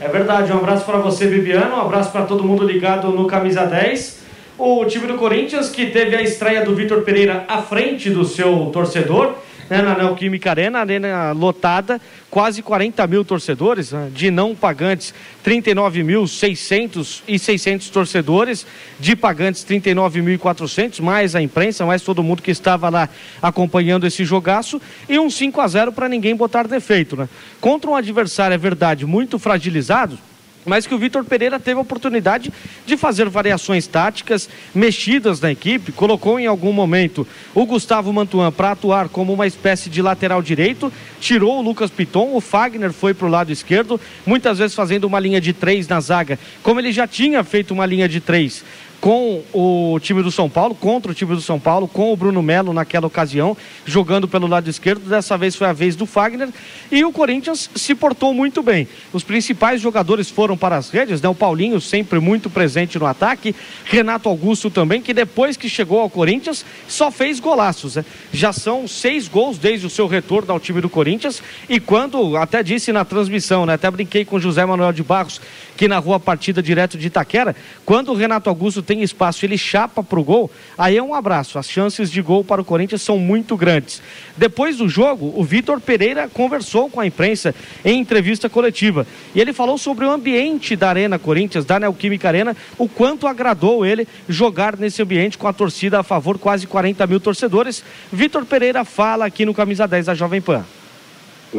É 0.00 0.08
verdade, 0.08 0.50
um 0.50 0.56
abraço 0.56 0.86
para 0.86 0.96
você, 0.96 1.26
Bibiano, 1.26 1.76
um 1.76 1.80
abraço 1.80 2.10
para 2.10 2.24
todo 2.24 2.42
mundo 2.42 2.64
ligado 2.64 3.10
no 3.10 3.26
Camisa 3.26 3.66
10. 3.66 4.22
O 4.58 4.84
time 4.86 5.06
do 5.06 5.14
Corinthians 5.14 5.68
que 5.68 5.86
teve 5.90 6.16
a 6.16 6.22
estreia 6.22 6.64
do 6.64 6.74
Vitor 6.74 7.02
Pereira 7.02 7.44
à 7.46 7.60
frente 7.60 8.08
do 8.08 8.24
seu 8.24 8.70
torcedor 8.72 9.34
né, 9.68 9.82
na 9.82 9.96
Neoquímica 9.96 10.50
Arena, 10.50 10.78
arena 10.78 11.32
lotada, 11.32 12.00
quase 12.30 12.62
40 12.62 13.06
mil 13.06 13.24
torcedores, 13.24 13.92
né, 13.92 14.10
de 14.14 14.30
não 14.30 14.54
pagantes 14.54 15.14
39.600 15.44 17.22
e 17.26 17.38
600 17.38 17.90
torcedores, 17.90 18.66
de 18.98 19.16
pagantes 19.16 19.64
39.400, 19.64 21.00
mais 21.00 21.34
a 21.34 21.42
imprensa, 21.42 21.86
mais 21.86 22.02
todo 22.02 22.22
mundo 22.22 22.42
que 22.42 22.50
estava 22.50 22.88
lá 22.88 23.08
acompanhando 23.40 24.06
esse 24.06 24.24
jogaço, 24.24 24.80
e 25.08 25.18
um 25.18 25.30
5 25.30 25.60
a 25.60 25.68
0 25.68 25.92
para 25.92 26.08
ninguém 26.08 26.34
botar 26.34 26.66
defeito. 26.66 27.16
Né? 27.16 27.28
Contra 27.60 27.90
um 27.90 27.94
adversário, 27.94 28.54
é 28.54 28.58
verdade, 28.58 29.06
muito 29.06 29.38
fragilizado, 29.38 30.18
mas 30.64 30.86
que 30.86 30.94
o 30.94 30.98
Vitor 30.98 31.24
Pereira 31.24 31.58
teve 31.58 31.78
a 31.78 31.82
oportunidade 31.82 32.52
de 32.86 32.96
fazer 32.96 33.28
variações 33.28 33.86
táticas, 33.86 34.48
mexidas 34.74 35.40
na 35.40 35.50
equipe, 35.50 35.92
colocou 35.92 36.38
em 36.38 36.46
algum 36.46 36.72
momento 36.72 37.26
o 37.54 37.66
Gustavo 37.66 38.12
Mantuan 38.12 38.50
para 38.52 38.72
atuar 38.72 39.08
como 39.08 39.32
uma 39.32 39.46
espécie 39.46 39.90
de 39.90 40.00
lateral 40.02 40.42
direito, 40.42 40.92
tirou 41.20 41.58
o 41.58 41.62
Lucas 41.62 41.90
Piton, 41.90 42.34
o 42.34 42.40
Fagner 42.40 42.92
foi 42.92 43.14
para 43.14 43.26
o 43.26 43.30
lado 43.30 43.52
esquerdo, 43.52 44.00
muitas 44.24 44.58
vezes 44.58 44.74
fazendo 44.74 45.04
uma 45.04 45.20
linha 45.20 45.40
de 45.40 45.52
três 45.52 45.88
na 45.88 46.00
zaga, 46.00 46.38
como 46.62 46.80
ele 46.80 46.92
já 46.92 47.06
tinha 47.06 47.42
feito 47.44 47.72
uma 47.72 47.86
linha 47.86 48.08
de 48.08 48.20
três 48.20 48.64
com 49.02 49.42
o 49.52 49.98
time 49.98 50.22
do 50.22 50.30
São 50.30 50.48
Paulo, 50.48 50.76
contra 50.76 51.10
o 51.10 51.14
time 51.14 51.34
do 51.34 51.40
São 51.40 51.58
Paulo, 51.58 51.88
com 51.88 52.12
o 52.12 52.16
Bruno 52.16 52.40
Melo 52.40 52.72
naquela 52.72 53.08
ocasião, 53.08 53.56
jogando 53.84 54.28
pelo 54.28 54.46
lado 54.46 54.70
esquerdo. 54.70 55.08
Dessa 55.08 55.36
vez 55.36 55.56
foi 55.56 55.66
a 55.66 55.72
vez 55.72 55.96
do 55.96 56.06
Fagner. 56.06 56.48
E 56.88 57.04
o 57.04 57.10
Corinthians 57.10 57.68
se 57.74 57.96
portou 57.96 58.32
muito 58.32 58.62
bem. 58.62 58.86
Os 59.12 59.24
principais 59.24 59.80
jogadores 59.80 60.30
foram 60.30 60.56
para 60.56 60.76
as 60.76 60.88
redes, 60.88 61.20
né? 61.20 61.28
O 61.28 61.34
Paulinho 61.34 61.80
sempre 61.80 62.20
muito 62.20 62.48
presente 62.48 62.96
no 62.96 63.04
ataque, 63.04 63.56
Renato 63.84 64.28
Augusto 64.28 64.70
também, 64.70 65.02
que 65.02 65.12
depois 65.12 65.56
que 65.56 65.68
chegou 65.68 65.98
ao 65.98 66.08
Corinthians 66.08 66.64
só 66.86 67.10
fez 67.10 67.40
golaços. 67.40 67.96
Né? 67.96 68.04
Já 68.32 68.52
são 68.52 68.86
seis 68.86 69.26
gols 69.26 69.58
desde 69.58 69.84
o 69.84 69.90
seu 69.90 70.06
retorno 70.06 70.52
ao 70.52 70.60
time 70.60 70.80
do 70.80 70.88
Corinthians. 70.88 71.42
E 71.68 71.80
quando, 71.80 72.36
até 72.36 72.62
disse 72.62 72.92
na 72.92 73.04
transmissão, 73.04 73.66
né? 73.66 73.74
Até 73.74 73.90
brinquei 73.90 74.24
com 74.24 74.38
José 74.38 74.64
Manuel 74.64 74.92
de 74.92 75.02
Barros, 75.02 75.40
que 75.76 75.88
narrou 75.88 76.14
a 76.14 76.20
partida 76.20 76.62
direto 76.62 76.96
de 76.96 77.08
Itaquera, 77.08 77.56
quando 77.84 78.12
o 78.12 78.14
Renato 78.14 78.48
Augusto 78.48 78.80
tem 78.92 79.02
espaço, 79.02 79.46
ele 79.46 79.56
chapa 79.56 80.02
para 80.02 80.20
o 80.20 80.22
gol, 80.22 80.50
aí 80.76 80.98
é 80.98 81.02
um 81.02 81.14
abraço. 81.14 81.58
As 81.58 81.66
chances 81.66 82.10
de 82.10 82.20
gol 82.20 82.44
para 82.44 82.60
o 82.60 82.64
Corinthians 82.64 83.00
são 83.00 83.18
muito 83.18 83.56
grandes. 83.56 84.02
Depois 84.36 84.76
do 84.76 84.86
jogo, 84.86 85.32
o 85.34 85.42
Vitor 85.42 85.80
Pereira 85.80 86.28
conversou 86.28 86.90
com 86.90 87.00
a 87.00 87.06
imprensa 87.06 87.54
em 87.82 87.98
entrevista 87.98 88.50
coletiva. 88.50 89.06
E 89.34 89.40
ele 89.40 89.54
falou 89.54 89.78
sobre 89.78 90.04
o 90.04 90.10
ambiente 90.10 90.76
da 90.76 90.90
Arena 90.90 91.18
Corinthians, 91.18 91.64
da 91.64 91.80
Neoquímica 91.80 92.28
Arena, 92.28 92.54
o 92.76 92.86
quanto 92.86 93.26
agradou 93.26 93.86
ele 93.86 94.06
jogar 94.28 94.76
nesse 94.76 95.00
ambiente 95.00 95.38
com 95.38 95.48
a 95.48 95.54
torcida 95.54 96.00
a 96.00 96.02
favor, 96.02 96.38
quase 96.38 96.66
40 96.66 97.06
mil 97.06 97.18
torcedores. 97.18 97.82
Vitor 98.12 98.44
Pereira 98.44 98.84
fala 98.84 99.24
aqui 99.24 99.46
no 99.46 99.54
Camisa 99.54 99.88
10 99.88 100.04
da 100.04 100.14
Jovem 100.14 100.42
Pan. 100.42 100.66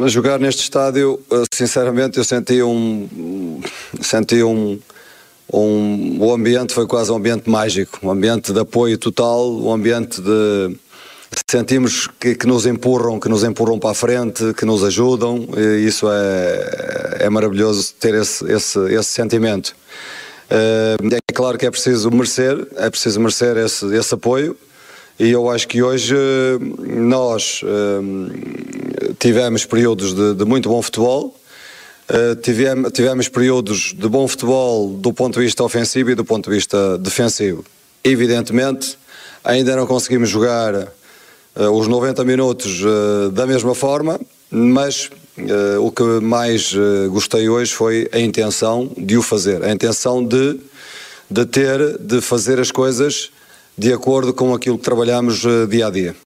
Jogar 0.06 0.38
neste 0.38 0.62
estádio, 0.62 1.20
eh, 1.32 1.44
sinceramente, 1.52 2.18
eu 2.18 2.24
senti 2.24 2.62
um. 2.62 3.60
Senti 4.00 4.40
um 4.42 4.78
um, 5.60 6.18
o 6.20 6.32
ambiente 6.32 6.72
foi 6.72 6.86
quase 6.86 7.12
um 7.12 7.16
ambiente 7.16 7.48
mágico, 7.48 7.98
um 8.02 8.10
ambiente 8.10 8.52
de 8.52 8.60
apoio 8.60 8.98
total, 8.98 9.50
um 9.50 9.72
ambiente 9.72 10.20
de 10.20 10.76
sentimos 11.48 12.08
que, 12.20 12.34
que, 12.34 12.46
nos 12.46 12.66
empurram, 12.66 13.18
que 13.18 13.28
nos 13.28 13.42
empurram 13.44 13.78
para 13.78 13.90
a 13.90 13.94
frente, 13.94 14.54
que 14.54 14.64
nos 14.64 14.84
ajudam, 14.84 15.48
e 15.56 15.86
isso 15.86 16.06
é, 16.08 17.16
é 17.20 17.30
maravilhoso 17.30 17.92
ter 17.98 18.14
esse, 18.14 18.44
esse, 18.50 18.78
esse 18.92 19.10
sentimento. 19.10 19.74
Eh, 20.50 20.96
é 21.28 21.32
claro 21.32 21.58
que 21.58 21.66
é 21.66 21.70
preciso 21.70 22.10
merecer, 22.10 22.66
é 22.76 22.90
preciso 22.90 23.20
merecer 23.20 23.56
esse, 23.56 23.86
esse 23.94 24.14
apoio, 24.14 24.56
e 25.18 25.30
eu 25.30 25.48
acho 25.50 25.66
que 25.68 25.82
hoje 25.82 26.14
nós 26.80 27.60
eh, 27.64 29.14
tivemos 29.18 29.64
períodos 29.64 30.14
de, 30.14 30.34
de 30.34 30.44
muito 30.44 30.68
bom 30.68 30.80
futebol, 30.82 31.34
Uh, 32.08 32.36
tivemos, 32.36 32.92
tivemos 32.92 33.28
períodos 33.28 33.94
de 33.96 34.06
bom 34.08 34.28
futebol 34.28 34.90
do 34.90 35.10
ponto 35.10 35.38
de 35.38 35.44
vista 35.46 35.64
ofensivo 35.64 36.10
e 36.10 36.14
do 36.14 36.24
ponto 36.24 36.50
de 36.50 36.56
vista 36.56 36.98
defensivo. 36.98 37.64
Evidentemente, 38.02 38.98
ainda 39.42 39.74
não 39.74 39.86
conseguimos 39.86 40.28
jogar 40.28 40.74
uh, 40.74 41.70
os 41.72 41.88
90 41.88 42.22
minutos 42.24 42.82
uh, 42.82 43.30
da 43.30 43.46
mesma 43.46 43.74
forma, 43.74 44.20
mas 44.50 45.10
o 45.80 45.90
que 45.90 46.04
mais 46.22 46.72
gostei 47.10 47.48
hoje 47.48 47.74
foi 47.74 48.08
a 48.12 48.20
intenção 48.20 48.88
de 48.96 49.16
o 49.16 49.22
fazer, 49.22 49.64
a 49.64 49.72
intenção 49.72 50.24
de, 50.24 50.60
de 51.28 51.44
ter, 51.44 51.98
de 51.98 52.20
fazer 52.20 52.60
as 52.60 52.70
coisas 52.70 53.32
de 53.76 53.92
acordo 53.92 54.32
com 54.32 54.54
aquilo 54.54 54.78
que 54.78 54.84
trabalhamos 54.84 55.42
dia 55.68 55.88
a 55.88 55.90
dia. 55.90 56.23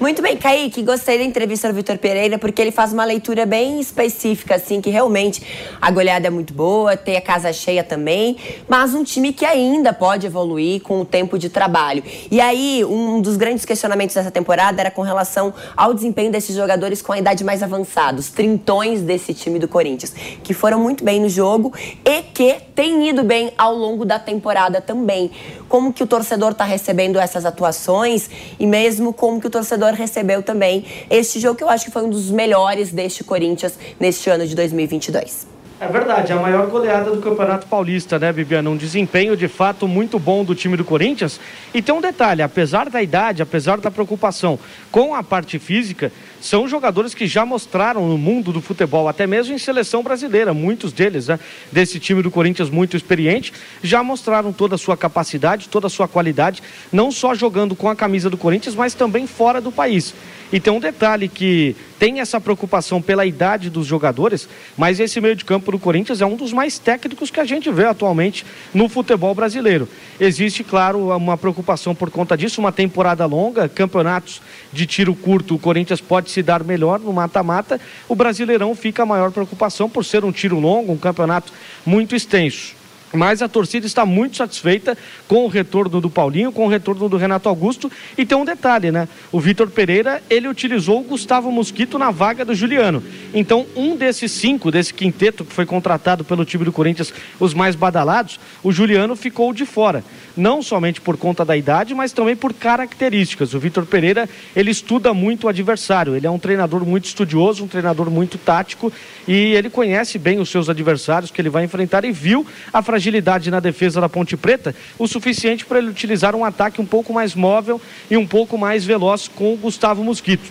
Muito 0.00 0.20
bem, 0.20 0.36
Kaique, 0.36 0.82
gostei 0.82 1.18
da 1.18 1.24
entrevista 1.24 1.68
do 1.68 1.74
Vitor 1.74 1.96
Pereira, 1.98 2.36
porque 2.36 2.60
ele 2.60 2.72
faz 2.72 2.92
uma 2.92 3.04
leitura 3.04 3.46
bem 3.46 3.78
específica, 3.78 4.56
assim, 4.56 4.80
que 4.80 4.90
realmente 4.90 5.40
a 5.80 5.88
goleada 5.88 6.26
é 6.26 6.30
muito 6.30 6.52
boa, 6.52 6.96
tem 6.96 7.16
a 7.16 7.20
casa 7.20 7.52
cheia 7.52 7.84
também, 7.84 8.36
mas 8.68 8.92
um 8.92 9.04
time 9.04 9.32
que 9.32 9.46
ainda 9.46 9.92
pode 9.92 10.26
evoluir 10.26 10.82
com 10.82 11.00
o 11.00 11.04
tempo 11.04 11.38
de 11.38 11.48
trabalho. 11.48 12.02
E 12.28 12.40
aí, 12.40 12.84
um 12.84 13.20
dos 13.20 13.36
grandes 13.36 13.64
questionamentos 13.64 14.16
dessa 14.16 14.32
temporada 14.32 14.80
era 14.80 14.90
com 14.90 15.00
relação 15.00 15.54
ao 15.76 15.94
desempenho 15.94 16.32
desses 16.32 16.56
jogadores 16.56 17.00
com 17.00 17.12
a 17.12 17.18
idade 17.18 17.44
mais 17.44 17.62
avançada, 17.62 18.18
os 18.18 18.30
trintões 18.30 19.00
desse 19.00 19.32
time 19.32 19.60
do 19.60 19.68
Corinthians, 19.68 20.12
que 20.42 20.52
foram 20.52 20.80
muito 20.80 21.04
bem 21.04 21.20
no 21.20 21.28
jogo 21.28 21.72
e 22.04 22.20
que 22.20 22.56
têm 22.74 23.10
ido 23.10 23.22
bem 23.22 23.52
ao 23.56 23.72
longo 23.72 24.04
da 24.04 24.18
temporada 24.18 24.80
também. 24.80 25.30
Como 25.68 25.92
que 25.92 26.02
o 26.02 26.06
torcedor 26.06 26.50
está 26.50 26.64
recebendo 26.64 27.18
essas 27.20 27.46
atuações 27.46 28.28
e 28.58 28.66
mesmo 28.66 29.12
como 29.12 29.40
que 29.40 29.46
o 29.46 29.50
torcedor 29.50 29.83
torcedor 29.84 29.94
recebeu 29.94 30.42
também 30.42 30.84
este 31.10 31.38
jogo, 31.38 31.56
que 31.56 31.64
eu 31.64 31.68
acho 31.68 31.84
que 31.84 31.90
foi 31.90 32.02
um 32.02 32.10
dos 32.10 32.30
melhores 32.30 32.90
deste 32.90 33.22
Corinthians 33.22 33.78
neste 34.00 34.30
ano 34.30 34.46
de 34.46 34.54
2022. 34.54 35.52
É 35.80 35.88
verdade, 35.88 36.32
a 36.32 36.36
maior 36.36 36.68
goleada 36.68 37.10
do 37.10 37.20
Campeonato 37.20 37.66
Paulista, 37.66 38.18
né, 38.18 38.32
Bibiana? 38.32 38.70
Um 38.70 38.76
desempenho 38.76 39.36
de 39.36 39.48
fato 39.48 39.86
muito 39.88 40.18
bom 40.18 40.44
do 40.44 40.54
time 40.54 40.76
do 40.76 40.84
Corinthians. 40.84 41.38
E 41.74 41.82
tem 41.82 41.94
um 41.94 42.00
detalhe: 42.00 42.42
apesar 42.42 42.88
da 42.88 43.02
idade, 43.02 43.42
apesar 43.42 43.78
da 43.80 43.90
preocupação 43.90 44.58
com 44.90 45.14
a 45.14 45.22
parte 45.22 45.58
física, 45.58 46.12
são 46.44 46.68
jogadores 46.68 47.14
que 47.14 47.26
já 47.26 47.46
mostraram 47.46 48.06
no 48.06 48.18
mundo 48.18 48.52
do 48.52 48.60
futebol, 48.60 49.08
até 49.08 49.26
mesmo 49.26 49.54
em 49.54 49.58
seleção 49.58 50.02
brasileira, 50.02 50.52
muitos 50.52 50.92
deles, 50.92 51.28
né, 51.28 51.40
desse 51.72 51.98
time 51.98 52.20
do 52.20 52.30
Corinthians 52.30 52.68
muito 52.68 52.98
experiente, 52.98 53.50
já 53.82 54.02
mostraram 54.02 54.52
toda 54.52 54.74
a 54.74 54.78
sua 54.78 54.94
capacidade, 54.94 55.70
toda 55.70 55.86
a 55.86 55.90
sua 55.90 56.06
qualidade, 56.06 56.62
não 56.92 57.10
só 57.10 57.34
jogando 57.34 57.74
com 57.74 57.88
a 57.88 57.96
camisa 57.96 58.28
do 58.28 58.36
Corinthians, 58.36 58.74
mas 58.74 58.92
também 58.92 59.26
fora 59.26 59.58
do 59.58 59.72
país. 59.72 60.12
E 60.52 60.60
tem 60.60 60.72
um 60.72 60.78
detalhe 60.78 61.28
que 61.28 61.74
tem 61.98 62.20
essa 62.20 62.40
preocupação 62.40 63.00
pela 63.00 63.24
idade 63.24 63.70
dos 63.70 63.86
jogadores, 63.86 64.48
mas 64.76 65.00
esse 65.00 65.20
meio 65.20 65.34
de 65.34 65.44
campo 65.44 65.72
do 65.72 65.78
Corinthians 65.78 66.20
é 66.20 66.26
um 66.26 66.36
dos 66.36 66.52
mais 66.52 66.78
técnicos 66.78 67.30
que 67.30 67.40
a 67.40 67.44
gente 67.44 67.70
vê 67.70 67.86
atualmente 67.86 68.44
no 68.72 68.88
futebol 68.88 69.34
brasileiro. 69.34 69.88
Existe, 70.20 70.62
claro, 70.62 71.08
uma 71.16 71.36
preocupação 71.36 71.94
por 71.94 72.10
conta 72.10 72.36
disso, 72.36 72.60
uma 72.60 72.70
temporada 72.70 73.24
longa, 73.26 73.68
campeonatos 73.68 74.40
de 74.72 74.86
tiro 74.86 75.14
curto, 75.14 75.54
o 75.54 75.58
Corinthians 75.58 76.00
pode 76.00 76.30
se 76.34 76.42
dar 76.42 76.64
melhor 76.64 76.98
no 76.98 77.12
mata-mata, 77.12 77.80
o 78.08 78.14
Brasileirão 78.14 78.74
fica 78.74 79.04
a 79.04 79.06
maior 79.06 79.30
preocupação 79.30 79.88
por 79.88 80.04
ser 80.04 80.24
um 80.24 80.32
tiro 80.32 80.58
longo, 80.58 80.92
um 80.92 80.98
campeonato 80.98 81.52
muito 81.86 82.14
extenso. 82.14 82.74
Mas 83.12 83.42
a 83.42 83.48
torcida 83.48 83.86
está 83.86 84.04
muito 84.04 84.36
satisfeita 84.36 84.98
com 85.28 85.44
o 85.44 85.48
retorno 85.48 86.00
do 86.00 86.10
Paulinho, 86.10 86.50
com 86.50 86.66
o 86.66 86.68
retorno 86.68 87.08
do 87.08 87.16
Renato 87.16 87.48
Augusto. 87.48 87.90
E 88.18 88.26
tem 88.26 88.36
um 88.36 88.44
detalhe, 88.44 88.90
né? 88.90 89.08
O 89.30 89.38
Vitor 89.38 89.70
Pereira, 89.70 90.20
ele 90.28 90.48
utilizou 90.48 91.00
o 91.00 91.04
Gustavo 91.04 91.50
Mosquito 91.52 91.98
na 91.98 92.10
vaga 92.10 92.44
do 92.44 92.54
Juliano. 92.54 93.02
Então, 93.32 93.66
um 93.76 93.96
desses 93.96 94.32
cinco, 94.32 94.70
desse 94.70 94.92
quinteto 94.92 95.44
que 95.44 95.52
foi 95.52 95.64
contratado 95.64 96.24
pelo 96.24 96.44
time 96.44 96.64
do 96.64 96.72
Corinthians, 96.72 97.14
os 97.38 97.54
mais 97.54 97.76
badalados, 97.76 98.40
o 98.64 98.72
Juliano 98.72 99.14
ficou 99.14 99.52
de 99.52 99.64
fora. 99.64 100.02
Não 100.36 100.60
somente 100.60 101.00
por 101.00 101.16
conta 101.16 101.44
da 101.44 101.56
idade, 101.56 101.94
mas 101.94 102.12
também 102.12 102.34
por 102.34 102.52
características. 102.52 103.54
O 103.54 103.60
Vitor 103.60 103.86
Pereira, 103.86 104.28
ele 104.56 104.72
estuda 104.72 105.14
muito 105.14 105.44
o 105.44 105.48
adversário. 105.48 106.16
Ele 106.16 106.26
é 106.26 106.30
um 106.30 106.38
treinador 106.38 106.84
muito 106.84 107.04
estudioso, 107.04 107.62
um 107.62 107.68
treinador 107.68 108.10
muito 108.10 108.38
tático 108.38 108.92
e 109.28 109.54
ele 109.54 109.70
conhece 109.70 110.18
bem 110.18 110.40
os 110.40 110.48
seus 110.48 110.68
adversários 110.68 111.30
que 111.30 111.40
ele 111.40 111.48
vai 111.48 111.64
enfrentar 111.64 112.04
e 112.04 112.10
viu 112.10 112.44
a 112.72 112.82
fragilidade 112.82 113.03
agilidade 113.04 113.50
na 113.50 113.60
defesa 113.60 114.00
da 114.00 114.08
Ponte 114.08 114.36
Preta, 114.36 114.74
o 114.98 115.06
suficiente 115.06 115.66
para 115.66 115.78
ele 115.78 115.90
utilizar 115.90 116.34
um 116.34 116.44
ataque 116.44 116.80
um 116.80 116.86
pouco 116.86 117.12
mais 117.12 117.34
móvel 117.34 117.80
e 118.10 118.16
um 118.16 118.26
pouco 118.26 118.56
mais 118.56 118.84
veloz 118.84 119.28
com 119.28 119.52
o 119.52 119.56
Gustavo 119.56 120.02
Mosquito. 120.02 120.50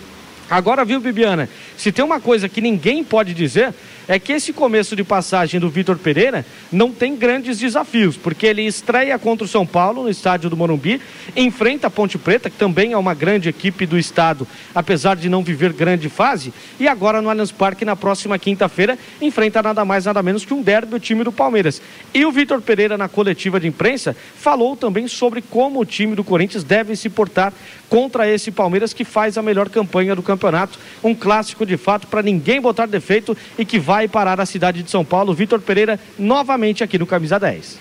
Agora, 0.50 0.86
viu, 0.86 1.00
Bibiana? 1.00 1.50
Se 1.76 1.92
tem 1.92 2.06
uma 2.06 2.20
coisa 2.20 2.48
que 2.48 2.62
ninguém 2.62 3.04
pode 3.04 3.34
dizer, 3.34 3.74
é 4.08 4.20
que 4.20 4.34
esse 4.34 4.52
começo 4.52 4.96
de 4.96 5.04
passagem 5.04 5.60
do 5.60 5.70
Vitor 5.70 5.98
Pereira 5.98 6.46
não 6.72 6.92
tem 6.92 7.16
grandes 7.16 7.58
desafios, 7.58 8.18
porque 8.18 8.46
ele 8.46 8.64
estreia 8.64 9.18
contra 9.18 9.46
o 9.46 9.48
São 9.48 9.66
Paulo 9.66 10.04
no 10.04 10.10
estádio 10.10 10.50
do 10.50 10.58
Morumbi, 10.58 11.02
enfrenta 11.36 11.88
a 11.88 11.90
Ponte 11.90 12.18
Preta, 12.18 12.50
que 12.50 12.58
também 12.58 12.94
é 12.94 12.98
uma 12.98 13.14
grande 13.14 13.50
equipe 13.50 13.86
do 13.86 13.98
estado, 13.98 14.48
apesar 14.74 15.16
de 15.16 15.30
não 15.30 15.44
viver 15.44 15.74
grande 15.74 16.10
fase, 16.10 16.54
e 16.80 16.88
agora 16.88 17.22
no 17.22 17.30
Allianz 17.30 17.52
Parque, 17.52 17.86
na 17.86 17.96
próxima 17.96 18.38
quinta-feira, 18.38 18.98
enfrenta 19.22 19.62
nada 19.62 19.86
mais, 19.86 20.06
nada 20.06 20.22
menos 20.22 20.44
que 20.44 20.54
um 20.54 20.62
derby, 20.62 20.96
o 20.96 21.00
time 21.00 21.24
do 21.24 21.32
Palmeiras. 21.32 21.82
E 22.14 22.26
o 22.26 22.32
Vitor 22.32 22.62
Pereira, 22.62 22.98
na 22.98 23.08
coletiva 23.08 23.60
de 23.60 23.68
imprensa, 23.68 24.16
falou 24.36 24.76
também 24.76 25.08
sobre 25.08 25.42
como 25.42 25.80
o 25.80 25.86
time 25.86 26.16
do 26.16 26.24
Corinthians 26.24 26.64
deve 26.64 26.96
se 26.96 27.10
portar 27.10 27.54
contra 27.90 28.28
esse 28.28 28.52
Palmeiras 28.52 28.92
que 28.92 29.06
faz 29.06 29.38
a 29.38 29.42
melhor 29.42 29.70
campanha 29.70 30.16
do 30.16 30.24
campeonato. 30.24 30.80
Um 31.04 31.14
clássico 31.14 31.66
de 31.66 31.78
fato 31.78 32.08
para 32.08 32.24
ninguém 32.24 32.60
botar 32.60 32.88
defeito 32.88 33.38
e 33.58 33.64
que 33.64 33.78
vai 33.78 33.93
parar 34.10 34.42
a 34.42 34.46
cidade 34.46 34.82
de 34.82 34.90
São 34.90 35.06
Paulo. 35.06 35.34
Vitor 35.34 35.60
Pereira 35.62 36.00
novamente 36.18 36.84
aqui 36.84 36.98
no 36.98 37.06
Camisa 37.06 37.40
10. 37.40 37.78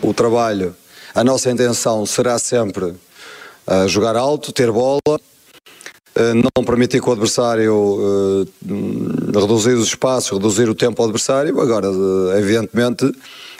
O 0.00 0.14
trabalho, 0.14 0.74
a 1.14 1.24
nossa 1.24 1.50
intenção 1.50 2.06
será 2.06 2.38
sempre 2.38 2.84
uh, 2.84 3.88
jogar 3.88 4.14
alto, 4.16 4.52
ter 4.52 4.70
bola, 4.70 5.00
uh, 5.08 5.18
não 6.56 6.64
permitir 6.64 7.02
que 7.02 7.08
o 7.08 7.12
adversário 7.12 7.74
uh, 7.74 8.48
reduzir 9.34 9.74
os 9.74 9.88
espaços, 9.88 10.30
reduzir 10.30 10.68
o 10.68 10.74
tempo 10.74 11.02
ao 11.02 11.08
adversário. 11.08 11.60
Agora, 11.60 11.88
evidentemente, 12.38 13.12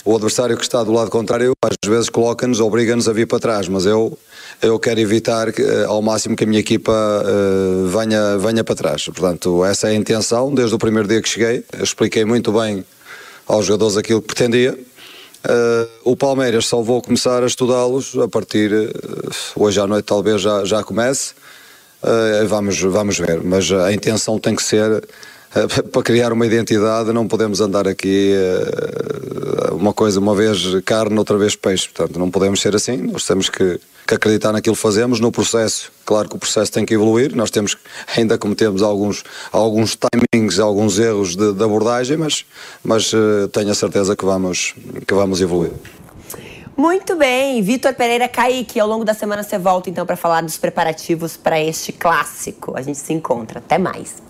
o 0.04 0.14
adversário 0.14 0.56
que 0.56 0.62
está 0.62 0.82
do 0.82 0.92
lado 0.92 1.10
contrário 1.10 1.52
às 1.62 1.76
vezes 1.88 2.08
coloca-nos, 2.08 2.60
obriga-nos 2.60 3.08
a 3.08 3.12
vir 3.12 3.26
para 3.26 3.38
trás, 3.38 3.68
mas 3.68 3.86
eu 3.86 4.18
eu 4.60 4.78
quero 4.78 4.98
evitar 4.98 5.52
que, 5.52 5.62
eh, 5.62 5.84
ao 5.84 6.02
máximo 6.02 6.34
que 6.34 6.42
a 6.42 6.46
minha 6.46 6.58
equipa 6.58 6.92
uh, 6.92 7.86
venha, 7.86 8.36
venha 8.38 8.64
para 8.64 8.74
trás. 8.74 9.04
Portanto, 9.04 9.64
essa 9.64 9.88
é 9.88 9.92
a 9.92 9.94
intenção. 9.94 10.52
Desde 10.52 10.74
o 10.74 10.78
primeiro 10.78 11.06
dia 11.06 11.22
que 11.22 11.28
cheguei, 11.28 11.64
expliquei 11.80 12.24
muito 12.24 12.50
bem 12.50 12.84
aos 13.46 13.66
jogadores 13.66 13.96
aquilo 13.96 14.20
que 14.20 14.34
pretendia. 14.34 14.76
Uh, 15.44 15.88
o 16.02 16.16
Palmeiras 16.16 16.66
só 16.66 16.82
vou 16.82 17.00
começar 17.00 17.44
a 17.44 17.46
estudá-los 17.46 18.18
a 18.18 18.26
partir 18.26 18.72
uh, 18.72 19.30
hoje 19.54 19.80
à 19.80 19.86
noite 19.86 20.04
talvez 20.04 20.42
já, 20.42 20.64
já 20.64 20.82
comece 20.82 21.32
uh, 22.02 22.46
vamos, 22.48 22.80
vamos 22.80 23.18
ver, 23.18 23.40
mas 23.44 23.70
a 23.70 23.92
intenção 23.92 24.36
tem 24.40 24.56
que 24.56 24.62
ser 24.64 25.08
para 25.92 26.02
criar 26.02 26.32
uma 26.32 26.46
identidade 26.46 27.12
não 27.12 27.26
podemos 27.26 27.60
andar 27.60 27.88
aqui 27.88 28.34
uma 29.72 29.92
coisa 29.92 30.20
uma 30.20 30.34
vez 30.34 30.62
carne 30.84 31.18
outra 31.18 31.38
vez 31.38 31.56
peixe, 31.56 31.88
portanto 31.88 32.18
não 32.18 32.30
podemos 32.30 32.60
ser 32.60 32.74
assim, 32.76 32.96
nós 32.96 33.24
temos 33.24 33.48
que 33.48 33.80
que 34.08 34.14
acreditar 34.14 34.52
naquilo 34.52 34.74
que 34.74 34.80
fazemos, 34.80 35.20
no 35.20 35.30
processo. 35.30 35.92
Claro 36.06 36.30
que 36.30 36.36
o 36.36 36.38
processo 36.38 36.72
tem 36.72 36.86
que 36.86 36.94
evoluir, 36.94 37.36
nós 37.36 37.50
temos, 37.50 37.76
ainda 38.16 38.38
cometemos 38.38 38.82
alguns, 38.82 39.22
alguns 39.52 39.94
timings, 39.96 40.58
alguns 40.58 40.98
erros 40.98 41.36
de, 41.36 41.52
de 41.52 41.62
abordagem, 41.62 42.16
mas, 42.16 42.46
mas 42.82 43.12
uh, 43.12 43.46
tenho 43.52 43.70
a 43.70 43.74
certeza 43.74 44.16
que 44.16 44.24
vamos, 44.24 44.74
que 45.06 45.12
vamos 45.12 45.42
evoluir. 45.42 45.72
Muito 46.74 47.16
bem, 47.16 47.60
Vitor 47.60 47.92
Pereira 47.92 48.28
Kaique. 48.28 48.80
Ao 48.80 48.88
longo 48.88 49.04
da 49.04 49.12
semana 49.12 49.42
você 49.42 49.58
volta 49.58 49.90
então 49.90 50.06
para 50.06 50.16
falar 50.16 50.42
dos 50.42 50.56
preparativos 50.56 51.36
para 51.36 51.60
este 51.60 51.92
clássico. 51.92 52.78
A 52.78 52.80
gente 52.80 52.98
se 52.98 53.12
encontra. 53.12 53.58
Até 53.58 53.76
mais. 53.76 54.22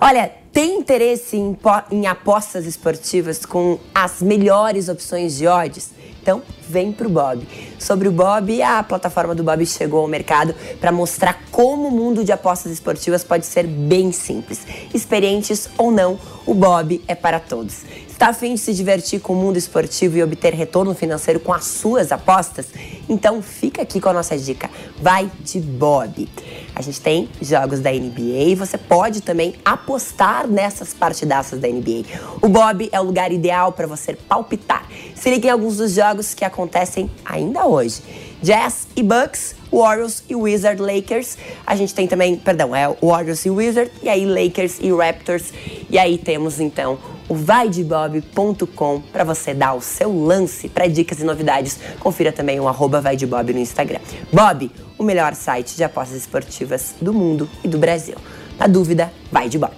Olha, 0.00 0.32
tem 0.54 0.78
interesse 0.78 1.36
em, 1.36 1.58
em 1.90 2.06
apostas 2.06 2.64
esportivas 2.64 3.44
com 3.44 3.76
as 3.92 4.22
melhores 4.22 4.88
opções 4.88 5.36
de 5.36 5.48
odds? 5.48 5.90
Então, 6.22 6.40
vem 6.66 6.92
pro 6.92 7.08
Bob. 7.08 7.46
Sobre 7.78 8.08
o 8.08 8.12
Bob, 8.12 8.62
a 8.62 8.82
plataforma 8.84 9.34
do 9.34 9.42
Bob 9.42 9.66
chegou 9.66 10.00
ao 10.00 10.08
mercado 10.08 10.54
para 10.80 10.92
mostrar 10.92 11.42
como 11.50 11.88
o 11.88 11.90
mundo 11.90 12.24
de 12.24 12.30
apostas 12.30 12.72
esportivas 12.72 13.24
pode 13.24 13.44
ser 13.44 13.66
bem 13.66 14.12
simples. 14.12 14.60
Experientes 14.94 15.68
ou 15.76 15.90
não, 15.90 16.18
o 16.46 16.54
Bob 16.54 17.02
é 17.08 17.16
para 17.16 17.40
todos. 17.40 17.82
Está 18.14 18.28
afim 18.28 18.54
de 18.54 18.60
se 18.60 18.72
divertir 18.72 19.20
com 19.20 19.32
o 19.32 19.36
mundo 19.36 19.56
esportivo 19.56 20.16
e 20.16 20.22
obter 20.22 20.54
retorno 20.54 20.94
financeiro 20.94 21.40
com 21.40 21.52
as 21.52 21.64
suas 21.64 22.12
apostas? 22.12 22.68
Então 23.08 23.42
fica 23.42 23.82
aqui 23.82 24.00
com 24.00 24.08
a 24.08 24.12
nossa 24.12 24.38
dica. 24.38 24.70
Vai 25.02 25.28
de 25.40 25.58
Bob. 25.58 26.28
A 26.76 26.80
gente 26.80 27.00
tem 27.00 27.28
jogos 27.42 27.80
da 27.80 27.90
NBA 27.90 28.50
e 28.50 28.54
você 28.54 28.78
pode 28.78 29.20
também 29.20 29.56
apostar 29.64 30.46
nessas 30.46 30.94
partidaças 30.94 31.58
da 31.58 31.66
NBA. 31.66 32.04
O 32.40 32.48
Bob 32.48 32.88
é 32.92 33.00
o 33.00 33.02
lugar 33.02 33.32
ideal 33.32 33.72
para 33.72 33.88
você 33.88 34.14
palpitar. 34.14 34.88
Se 35.16 35.28
ligue 35.28 35.48
em 35.48 35.50
alguns 35.50 35.78
dos 35.78 35.92
jogos 35.92 36.34
que 36.34 36.44
acontecem 36.44 37.10
ainda 37.24 37.66
hoje. 37.66 38.00
Jazz 38.40 38.86
e 38.94 39.02
Bucks, 39.02 39.56
Warriors 39.74 40.22
e 40.28 40.36
Wizard 40.36 40.80
Lakers. 40.80 41.36
A 41.66 41.74
gente 41.74 41.92
tem 41.92 42.06
também, 42.06 42.36
perdão, 42.36 42.74
é 42.74 42.88
Warriors 43.02 43.44
e 43.44 43.50
Wizard, 43.50 43.90
e 44.02 44.08
aí 44.08 44.24
Lakers 44.24 44.78
e 44.80 44.92
Raptors. 44.92 45.52
E 45.90 45.98
aí 45.98 46.16
temos 46.16 46.60
então 46.60 46.98
o 47.28 47.34
vaidebob.com 47.34 49.00
para 49.12 49.24
você 49.24 49.52
dar 49.52 49.74
o 49.74 49.80
seu 49.80 50.12
lance 50.12 50.68
para 50.68 50.86
dicas 50.86 51.18
e 51.18 51.24
novidades. 51.24 51.78
Confira 51.98 52.30
também 52.30 52.60
o 52.60 52.68
arroba 52.68 53.00
vaidebob 53.00 53.52
no 53.52 53.58
Instagram. 53.58 53.98
Bob, 54.32 54.70
o 54.96 55.02
melhor 55.02 55.34
site 55.34 55.74
de 55.74 55.82
apostas 55.82 56.18
esportivas 56.18 56.94
do 57.00 57.12
mundo 57.12 57.48
e 57.64 57.68
do 57.68 57.78
Brasil. 57.78 58.16
Na 58.58 58.66
dúvida, 58.66 59.12
vai 59.32 59.48
de 59.48 59.58
Bob. 59.58 59.74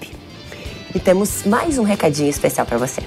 E 0.95 0.99
temos 0.99 1.45
mais 1.45 1.79
um 1.79 1.83
recadinho 1.83 2.29
especial 2.29 2.67
para 2.67 2.79
você. 2.79 3.03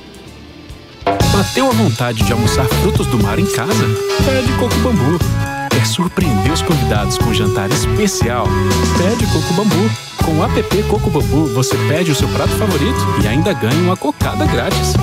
Bateu 1.05 1.67
a 1.67 1.71
vontade 1.71 2.23
de 2.23 2.33
almoçar 2.33 2.65
frutos 2.65 3.07
do 3.07 3.17
mar 3.21 3.39
em 3.39 3.45
casa? 3.45 3.85
Pede 4.25 4.51
Coco 4.59 4.75
Bambu. 4.79 5.38
Quer 5.79 5.85
surpreender 5.85 6.51
os 6.51 6.61
convidados 6.61 7.17
com 7.17 7.29
um 7.29 7.33
jantar 7.33 7.69
especial? 7.69 8.45
Pede 8.97 9.25
Coco 9.27 9.53
Bambu. 9.53 9.89
Com 10.25 10.37
o 10.37 10.43
app 10.43 10.83
Coco 10.83 11.09
Bambu, 11.09 11.45
você 11.53 11.73
pede 11.87 12.11
o 12.11 12.15
seu 12.15 12.27
prato 12.27 12.51
favorito 12.57 12.99
e 13.23 13.27
ainda 13.29 13.53
ganha 13.53 13.81
uma 13.83 13.95
cocada 13.95 14.45
grátis. 14.45 14.93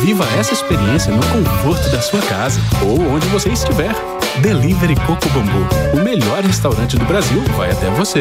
Viva 0.00 0.24
essa 0.38 0.52
experiência 0.52 1.12
no 1.12 1.20
conforto 1.20 1.90
da 1.90 2.00
sua 2.00 2.22
casa 2.22 2.60
ou 2.86 3.00
onde 3.12 3.26
você 3.26 3.48
estiver. 3.48 3.92
Delivery 4.40 4.94
Coco 5.04 5.28
Bambu, 5.30 5.66
o 5.94 6.04
melhor 6.04 6.44
restaurante 6.44 6.96
do 6.96 7.04
Brasil, 7.06 7.42
vai 7.56 7.72
até 7.72 7.90
você. 7.90 8.20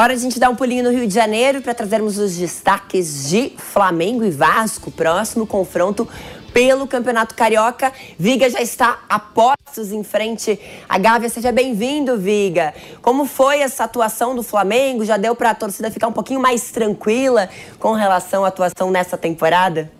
Hora 0.00 0.14
de 0.14 0.20
a 0.20 0.22
gente 0.22 0.40
dar 0.40 0.48
um 0.48 0.56
pulinho 0.56 0.82
no 0.82 0.90
Rio 0.90 1.06
de 1.06 1.12
Janeiro 1.12 1.60
para 1.60 1.74
trazermos 1.74 2.16
os 2.16 2.34
destaques 2.34 3.28
de 3.28 3.52
Flamengo 3.58 4.24
e 4.24 4.30
Vasco. 4.30 4.90
Próximo 4.90 5.46
confronto 5.46 6.08
pelo 6.54 6.86
Campeonato 6.86 7.34
Carioca. 7.34 7.92
Viga 8.18 8.48
já 8.48 8.62
está 8.62 9.04
a 9.06 9.18
postos 9.18 9.92
em 9.92 10.02
frente 10.02 10.58
à 10.88 10.96
Gávea. 10.96 11.28
Seja 11.28 11.52
bem-vindo, 11.52 12.16
Viga. 12.16 12.72
Como 13.02 13.26
foi 13.26 13.60
essa 13.60 13.84
atuação 13.84 14.34
do 14.34 14.42
Flamengo? 14.42 15.04
Já 15.04 15.18
deu 15.18 15.36
para 15.36 15.50
a 15.50 15.54
torcida 15.54 15.90
ficar 15.90 16.08
um 16.08 16.14
pouquinho 16.14 16.40
mais 16.40 16.70
tranquila 16.70 17.50
com 17.78 17.92
relação 17.92 18.42
à 18.46 18.48
atuação 18.48 18.90
nessa 18.90 19.18
temporada? 19.18 19.92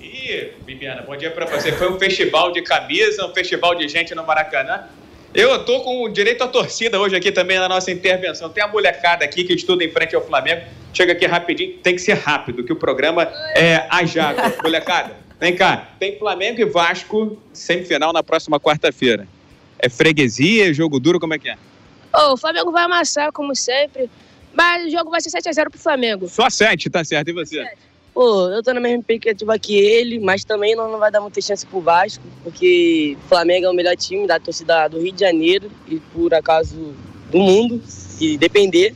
E, 0.00 0.52
Bibiana, 0.64 1.02
bom 1.02 1.14
dia 1.14 1.30
para 1.30 1.44
você. 1.44 1.72
Foi 1.72 1.92
um 1.92 1.98
festival 1.98 2.52
de 2.52 2.62
camisa, 2.62 3.26
um 3.26 3.34
festival 3.34 3.74
de 3.74 3.86
gente 3.86 4.14
no 4.14 4.24
Maracanã. 4.24 4.84
Eu 5.34 5.64
tô 5.64 5.80
com 5.80 6.08
direito 6.08 6.44
à 6.44 6.48
torcida 6.48 7.00
hoje 7.00 7.16
aqui 7.16 7.32
também 7.32 7.58
na 7.58 7.68
nossa 7.68 7.90
intervenção. 7.90 8.48
Tem 8.48 8.62
a 8.62 8.68
molecada 8.68 9.24
aqui 9.24 9.42
que 9.42 9.52
estuda 9.52 9.82
em 9.82 9.90
frente 9.90 10.14
ao 10.14 10.24
Flamengo. 10.24 10.62
Chega 10.92 11.12
aqui 11.12 11.26
rapidinho, 11.26 11.76
tem 11.78 11.96
que 11.96 12.00
ser 12.00 12.14
rápido, 12.14 12.62
que 12.62 12.72
o 12.72 12.76
programa 12.76 13.24
é 13.56 13.84
a 13.90 14.04
jaca. 14.04 14.54
Molecada, 14.62 15.16
Vem 15.40 15.56
cá, 15.56 15.88
tem 15.98 16.16
Flamengo 16.18 16.60
e 16.60 16.64
Vasco 16.64 17.36
semifinal 17.52 18.12
na 18.12 18.22
próxima 18.22 18.60
quarta-feira. 18.60 19.26
É 19.78 19.88
freguesia, 19.88 20.72
jogo 20.72 21.00
duro, 21.00 21.18
como 21.18 21.34
é 21.34 21.38
que 21.38 21.50
é? 21.50 21.56
Oh, 22.14 22.34
o 22.34 22.36
Flamengo 22.36 22.70
vai 22.70 22.84
amassar, 22.84 23.32
como 23.32 23.54
sempre, 23.56 24.08
mas 24.52 24.86
o 24.86 24.90
jogo 24.90 25.10
vai 25.10 25.20
ser 25.20 25.30
7x0 25.30 25.70
pro 25.70 25.78
Flamengo. 25.78 26.28
Só 26.28 26.48
7, 26.48 26.88
tá 26.88 27.04
certo. 27.04 27.28
E 27.28 27.32
você? 27.32 27.68
Pô, 28.14 28.48
eu 28.48 28.62
tô 28.62 28.72
na 28.72 28.80
mesma 28.80 28.98
expectativa 29.00 29.58
que 29.58 29.76
ele, 29.76 30.20
mas 30.20 30.44
também 30.44 30.76
não, 30.76 30.90
não 30.90 31.00
vai 31.00 31.10
dar 31.10 31.20
muita 31.20 31.40
chance 31.40 31.66
pro 31.66 31.80
Vasco, 31.80 32.22
porque 32.44 33.16
o 33.24 33.28
Flamengo 33.28 33.66
é 33.66 33.70
o 33.70 33.74
melhor 33.74 33.96
time 33.96 34.24
da 34.24 34.38
torcida 34.38 34.86
do 34.86 35.00
Rio 35.00 35.12
de 35.12 35.20
Janeiro 35.20 35.68
e, 35.88 35.96
por 35.96 36.32
acaso, 36.32 36.94
do 37.32 37.38
mundo, 37.38 37.82
e 38.20 38.38
depender. 38.38 38.94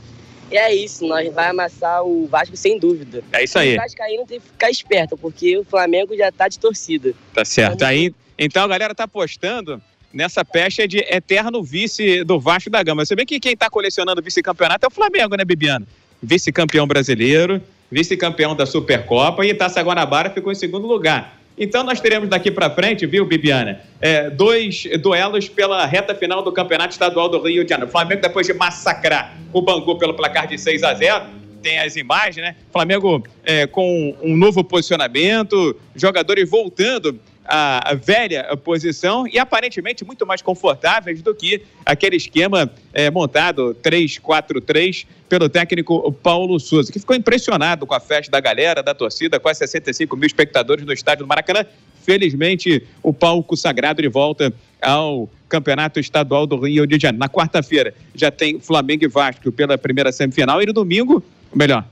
E 0.51 0.57
é 0.57 0.73
isso, 0.73 1.05
nós 1.05 1.35
vai 1.35 1.49
amassar 1.49 2.05
o 2.05 2.29
Vasco 2.29 2.57
sem 2.57 2.79
dúvida. 2.79 3.25
É 3.33 3.43
isso 3.43 3.59
aí. 3.59 3.75
O 3.75 3.81
Vasco 3.81 4.03
aí 4.03 4.17
não 4.17 4.25
tem 4.25 4.39
que 4.39 4.47
ficar 4.47 4.71
esperto, 4.71 5.19
porque 5.19 5.59
o 5.59 5.65
Flamengo 5.65 6.17
já 6.17 6.31
tá 6.31 6.47
de 6.47 6.59
torcida. 6.61 7.13
Tá 7.35 7.45
certo. 7.45 7.83
Aí, 7.83 8.15
então 8.39 8.63
a 8.63 8.69
galera 8.69 8.95
tá 8.95 9.05
apostando 9.05 9.83
nessa 10.13 10.45
pecha 10.45 10.87
de 10.87 10.99
eterno 10.99 11.63
vice 11.63 12.23
do 12.23 12.39
Vasco 12.39 12.71
da 12.71 12.83
Gama. 12.85 13.05
Você 13.05 13.17
vê 13.17 13.27
que 13.27 13.41
quem 13.41 13.57
tá 13.57 13.69
colecionando 13.69 14.23
vice-campeonato 14.23 14.87
é 14.87 14.89
o 14.89 14.93
Flamengo, 14.93 15.37
né, 15.37 15.45
Bibiano? 15.45 15.87
Vice-campeão 16.23 16.87
brasileiro, 16.87 17.61
vice-campeão 17.91 18.55
da 18.55 18.67
Supercopa 18.67 19.45
e 19.45 19.55
Taça 19.55 19.81
Guanabara 19.81 20.31
ficou 20.31 20.53
em 20.53 20.55
segundo 20.55 20.87
lugar. 20.87 21.39
Então 21.59 21.83
nós 21.83 22.01
teremos 22.01 22.29
daqui 22.29 22.51
para 22.51 22.71
frente, 22.71 23.05
viu, 23.05 23.27
Bibiana, 23.27 23.81
é, 24.01 24.31
dois 24.31 24.85
duelos 25.01 25.49
pela 25.49 25.85
reta 25.87 26.15
final 26.15 26.41
do 26.43 26.53
Campeonato 26.53 26.93
Estadual 26.93 27.29
do 27.29 27.41
Rio 27.43 27.65
de 27.65 27.71
Janeiro. 27.71 27.89
O 27.89 27.93
Flamengo, 27.93 28.23
depois 28.23 28.47
de 28.47 28.55
massacrar 28.55 29.37
o 29.53 29.61
Bangu 29.61 29.99
pelo 29.99 30.15
placar 30.15 30.47
de 30.47 30.57
6 30.57 30.85
a 30.85 30.95
0 30.95 31.39
tem 31.61 31.81
as 31.81 31.97
imagens, 31.97 32.37
né? 32.37 32.55
Flamengo 32.73 33.25
é, 33.45 33.67
com 33.67 34.17
um 34.23 34.37
novo 34.37 34.63
posicionamento, 34.63 35.75
jogadores 35.97 36.49
voltando 36.49 37.19
a, 37.49 37.95
velha 37.95 38.45
posição 38.59 39.27
e 39.27 39.39
aparentemente 39.39 40.05
muito 40.05 40.27
mais 40.27 40.43
confortáveis 40.43 41.23
do 41.23 41.35
que 41.35 41.63
aquele 41.85 42.17
esquema 42.17 42.71
é, 42.93 43.11
montado 43.11 43.75
3-4-3 43.83 45.07
pelo 45.29 45.49
técnico 45.49 46.13
Paulo 46.13 46.61
Souza, 46.61 46.93
que 46.93 46.99
ficou 46.99 47.17
impressionado 47.17 47.87
com 47.87 47.95
a 47.95 48.01
festa 48.01 48.31
da 48.31 48.41
galera, 48.41 48.83
da 48.83 48.95
torcida, 48.95 49.41
quase 49.41 49.61
65 49.61 50.17
mil 50.17 50.27
espectadores 50.27 50.85
no 50.85 50.93
estádio 50.93 51.25
do 51.25 51.29
Maracanã. 51.29 51.65
Felizmente, 52.03 52.87
o 53.03 53.13
palco 53.13 53.57
sagrado 53.57 54.01
de 54.01 54.09
volta 54.09 54.53
ao 54.81 55.29
Campeonato 55.49 55.99
Estadual 55.99 56.47
do 56.47 56.57
Rio 56.57 56.87
de 56.87 56.99
Janeiro. 56.99 57.19
Na 57.19 57.29
quarta-feira 57.29 57.95
já 58.15 58.31
tem 58.31 58.61
Flamengo 58.61 59.05
e 59.05 59.09
Vasco 59.09 59.51
pela 59.51 59.77
primeira 59.77 60.13
semifinal 60.13 60.63
e 60.63 60.67
no 60.67 60.73
domingo, 60.73 61.23
melhor, 61.55 61.85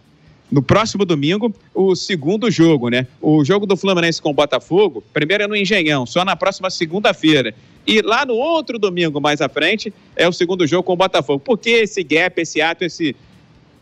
no 0.51 0.63
próximo 0.63 1.05
domingo, 1.05 1.55
o 1.75 1.95
segundo 1.97 2.51
jogo, 2.51 2.89
né? 2.89 3.07
O 3.21 3.45
jogo 3.45 3.67
do 3.67 3.77
Fluminense 3.77 4.23
com 4.23 4.31
o 4.31 4.35
Botafogo, 4.35 5.03
primeiro 5.13 5.45
é 5.45 5.47
no 5.47 5.57
Engenhão, 5.57 6.07
só 6.07 6.25
na 6.25 6.37
próxima 6.37 6.71
segunda-feira. 6.71 7.55
E 7.87 8.01
lá 8.01 8.25
no 8.25 8.35
outro 8.35 8.79
domingo, 8.79 9.21
mais 9.21 9.41
à 9.41 9.49
frente, 9.49 9.93
é 10.15 10.29
o 10.29 10.33
segundo 10.33 10.67
jogo 10.67 10.83
com 10.83 10.93
o 10.93 10.97
Botafogo. 10.97 11.41
Por 11.41 11.59
que 11.59 11.71
esse 11.71 12.03
gap, 12.03 12.41
esse 12.41 12.61
ato, 12.61 12.85
esse 12.85 13.15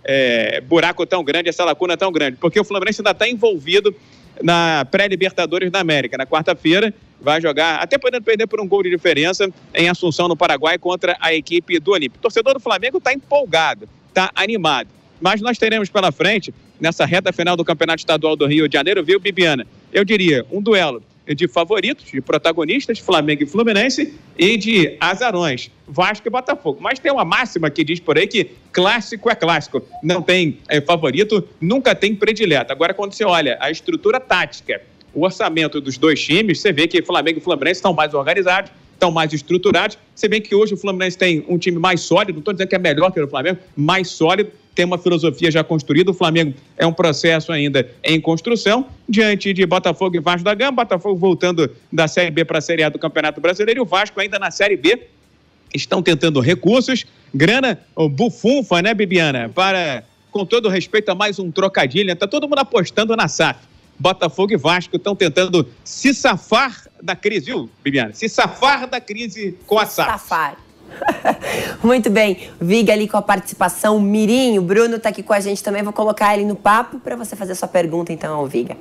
é, 0.05 0.61
buraco 0.61 1.07
tão 1.07 1.23
grande, 1.23 1.49
essa 1.49 1.65
lacuna 1.65 1.97
tão 1.97 2.13
grande? 2.13 2.37
Porque 2.39 2.59
o 2.59 2.65
Fluminense 2.65 3.01
ainda 3.01 3.13
está 3.13 3.29
envolvido 3.29 3.95
na 4.43 4.87
pré-Libertadores 4.91 5.71
da 5.71 5.81
América. 5.81 6.19
Na 6.19 6.27
quarta-feira, 6.27 6.93
vai 7.21 7.41
jogar, 7.41 7.77
até 7.77 7.97
podendo 7.97 8.23
perder 8.23 8.47
por 8.47 8.61
um 8.61 8.69
gol 8.69 8.83
de 8.83 8.91
diferença, 8.91 9.49
em 9.75 9.89
Assunção, 9.89 10.29
no 10.29 10.37
Paraguai, 10.37 10.79
contra 10.79 11.17
a 11.21 11.33
equipe 11.33 11.79
do 11.79 11.93
Olímpico. 11.93 12.19
O 12.19 12.23
torcedor 12.23 12.55
do 12.55 12.61
Flamengo 12.61 12.99
está 12.99 13.13
empolgado, 13.13 13.89
está 14.09 14.31
animado. 14.35 14.89
Mas 15.21 15.41
nós 15.41 15.59
teremos 15.59 15.89
pela 15.89 16.13
frente, 16.13 16.53
nessa 16.81 17.05
reta 17.05 17.33
final 17.33 17.57
do 17.57 17.65
Campeonato 17.65 18.01
Estadual 18.01 18.37
do 18.37 18.47
Rio 18.47 18.69
de 18.69 18.75
Janeiro, 18.75 19.03
viu, 19.03 19.21
Bibiana? 19.21 19.67
Eu 19.93 20.05
diria, 20.05 20.45
um 20.51 20.61
duelo 20.61 21.03
de 21.27 21.49
favoritos, 21.49 22.05
de 22.11 22.21
protagonistas, 22.21 22.99
Flamengo 22.99 23.45
e 23.45 23.47
Fluminense, 23.47 24.13
e 24.37 24.57
de 24.57 24.97
azarões, 25.01 25.71
Vasco 25.89 26.29
e 26.29 26.31
Botafogo. 26.31 26.79
Mas 26.81 26.99
tem 26.99 27.11
uma 27.11 27.25
máxima 27.25 27.71
que 27.71 27.83
diz 27.83 28.01
por 28.01 28.19
aí 28.19 28.27
que 28.27 28.51
clássico 28.73 29.31
é 29.31 29.35
clássico. 29.35 29.83
Não 30.03 30.21
tem 30.21 30.59
é, 30.69 30.81
favorito, 30.81 31.47
nunca 31.61 31.95
tem 31.95 32.15
predileto. 32.15 32.73
Agora, 32.73 32.93
quando 32.93 33.15
você 33.15 33.25
olha 33.25 33.57
a 33.61 33.71
estrutura 33.71 34.21
tática, 34.21 34.83
o 35.15 35.25
orçamento 35.25 35.81
dos 35.81 35.97
dois 35.97 36.23
times, 36.23 36.61
você 36.61 36.73
vê 36.73 36.89
que 36.89 37.01
Flamengo 37.03 37.39
e 37.39 37.43
Fluminense 37.43 37.79
estão 37.79 37.95
mais 37.95 38.13
organizados, 38.13 38.71
estão 39.05 39.11
mais 39.11 39.33
estruturados. 39.33 39.99
Você 40.15 40.29
vê 40.29 40.41
que 40.41 40.55
hoje 40.55 40.75
o 40.75 40.77
Fluminense 40.77 41.17
tem 41.17 41.45
um 41.49 41.59
time 41.59 41.79
mais 41.79 42.01
sólido, 42.01 42.35
não 42.35 42.39
estou 42.39 42.55
dizendo 42.55 42.69
que 42.69 42.75
é 42.75 42.79
melhor 42.79 43.11
que 43.13 43.21
o 43.21 43.29
Flamengo, 43.29 43.59
mais 43.77 44.09
sólido, 44.09 44.51
tem 44.75 44.85
uma 44.85 44.99
filosofia 44.99 45.51
já 45.51 45.63
construída. 45.63 46.11
O 46.11 46.15
Flamengo 46.15 46.55
é 46.77 46.87
um 46.87 46.93
processo 46.93 47.53
ainda 47.53 47.89
em 48.03 48.21
construção, 48.21 48.87
diante 49.09 49.53
de 49.53 49.65
Botafogo 49.67 50.17
e 50.17 50.21
Vasco 50.21 50.43
da 50.43 50.55
Gama. 50.55 50.73
Botafogo 50.73 51.17
voltando 51.17 51.71
da 51.93 52.09
Série 52.09 52.31
B 52.31 52.45
para 52.45 52.59
a 52.59 52.61
Série 52.61 52.83
A 52.83 52.89
do 52.89 52.99
Campeonato 52.99 53.41
Brasileiro 53.41 53.81
e 53.81 53.83
o 53.83 53.85
Vasco 53.85 54.19
ainda 54.21 54.39
na 54.39 54.51
Série 54.51 54.77
B. 54.77 55.03
Estão 55.73 56.03
tentando 56.03 56.41
recursos, 56.41 57.05
grana 57.33 57.79
bufunfa, 58.11 58.81
né, 58.81 58.95
Bibiana? 58.95 59.49
Para, 59.49 60.05
com 60.31 60.45
todo 60.45 60.69
respeito 60.69 61.11
a 61.11 61.15
mais 61.15 61.39
um 61.39 61.51
trocadilho, 61.51 62.11
está 62.11 62.27
todo 62.27 62.49
mundo 62.49 62.61
apostando 62.61 63.15
na 63.15 63.29
SAF. 63.29 63.61
Botafogo 63.99 64.53
e 64.53 64.57
Vasco 64.57 64.97
estão 64.97 65.15
tentando 65.15 65.69
se 65.85 66.13
safar 66.13 66.85
da 67.05 67.15
crise, 67.15 67.47
viu, 67.47 67.69
Bibiana? 67.83 68.15
Se 68.15 68.29
safar 68.31 68.89
da 68.89 68.99
crise 68.99 69.59
com 69.67 69.79
a 69.79 69.85
SAF. 69.85 70.11
Safar. 70.11 70.57
Muito 71.85 72.09
bem, 72.09 72.49
Viga 72.59 72.93
ali 72.93 73.07
com 73.07 73.17
a 73.17 73.23
participação 73.23 74.01
Mirim, 74.01 74.59
o 74.59 74.63
Bruno 74.63 74.97
está 74.97 75.11
aqui 75.11 75.23
com 75.23 75.35
a 75.35 75.41
gente 75.41 75.63
também, 75.63 75.83
vou 75.83 75.93
colocar 75.93 76.35
ele 76.35 76.47
no 76.47 76.57
papo 76.57 76.99
para 76.99 77.15
você 77.15 77.37
fazer 77.37 77.55
sua 77.55 77.69
pergunta 77.69 78.13
então, 78.13 78.47
Viga. 78.47 78.77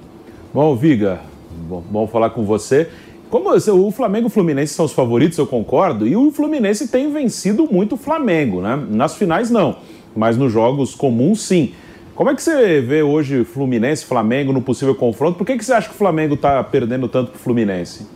Bom, 0.53 0.73
Viga, 0.75 1.19
bom, 1.67 1.81
bom 1.81 2.07
falar 2.07 2.29
com 2.29 2.45
você. 2.45 2.89
Como 3.29 3.49
o 3.49 3.91
Flamengo 3.91 4.27
e 4.27 4.29
o 4.29 4.29
Fluminense 4.29 4.73
são 4.73 4.85
os 4.85 4.93
favoritos, 4.93 5.37
eu 5.37 5.47
concordo, 5.47 6.07
e 6.07 6.15
o 6.15 6.31
Fluminense 6.31 6.87
tem 6.87 7.11
vencido 7.11 7.67
muito 7.69 7.95
o 7.95 7.97
Flamengo, 7.97 8.61
né? 8.61 8.81
Nas 8.89 9.15
finais 9.15 9.49
não, 9.49 9.77
mas 10.15 10.37
nos 10.37 10.51
jogos 10.51 10.95
comuns 10.95 11.41
sim. 11.41 11.73
Como 12.15 12.29
é 12.29 12.35
que 12.35 12.43
você 12.43 12.79
vê 12.79 13.01
hoje 13.01 13.43
Fluminense, 13.43 14.05
Flamengo 14.05 14.53
no 14.53 14.61
possível 14.61 14.93
confronto? 14.93 15.37
Por 15.37 15.47
que, 15.47 15.57
que 15.57 15.65
você 15.65 15.73
acha 15.73 15.89
que 15.89 15.95
o 15.95 15.97
Flamengo 15.97 16.35
está 16.35 16.63
perdendo 16.63 17.07
tanto 17.07 17.31
para 17.31 17.37
o 17.37 17.39
Fluminense? 17.39 18.07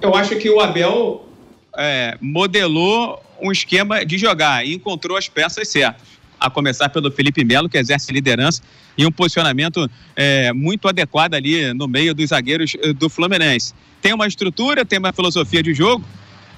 Eu 0.00 0.14
acho 0.14 0.36
que 0.36 0.48
o 0.48 0.58
Abel 0.58 1.26
é, 1.76 2.16
modelou 2.20 3.22
um 3.40 3.52
esquema 3.52 4.06
de 4.06 4.16
jogar 4.16 4.66
e 4.66 4.74
encontrou 4.74 5.18
as 5.18 5.28
peças 5.28 5.68
certas. 5.68 6.12
A 6.40 6.50
começar 6.50 6.88
pelo 6.88 7.10
Felipe 7.10 7.44
Melo, 7.44 7.68
que 7.68 7.78
exerce 7.78 8.10
liderança 8.12 8.62
e 8.98 9.06
um 9.06 9.12
posicionamento 9.12 9.88
é, 10.16 10.52
muito 10.52 10.88
adequado 10.88 11.34
ali 11.34 11.72
no 11.74 11.86
meio 11.86 12.14
dos 12.14 12.30
zagueiros 12.30 12.74
eh, 12.80 12.92
do 12.92 13.08
Fluminense. 13.08 13.72
Tem 14.00 14.12
uma 14.12 14.26
estrutura, 14.26 14.84
tem 14.84 14.98
uma 14.98 15.12
filosofia 15.12 15.62
de 15.62 15.72
jogo 15.72 16.04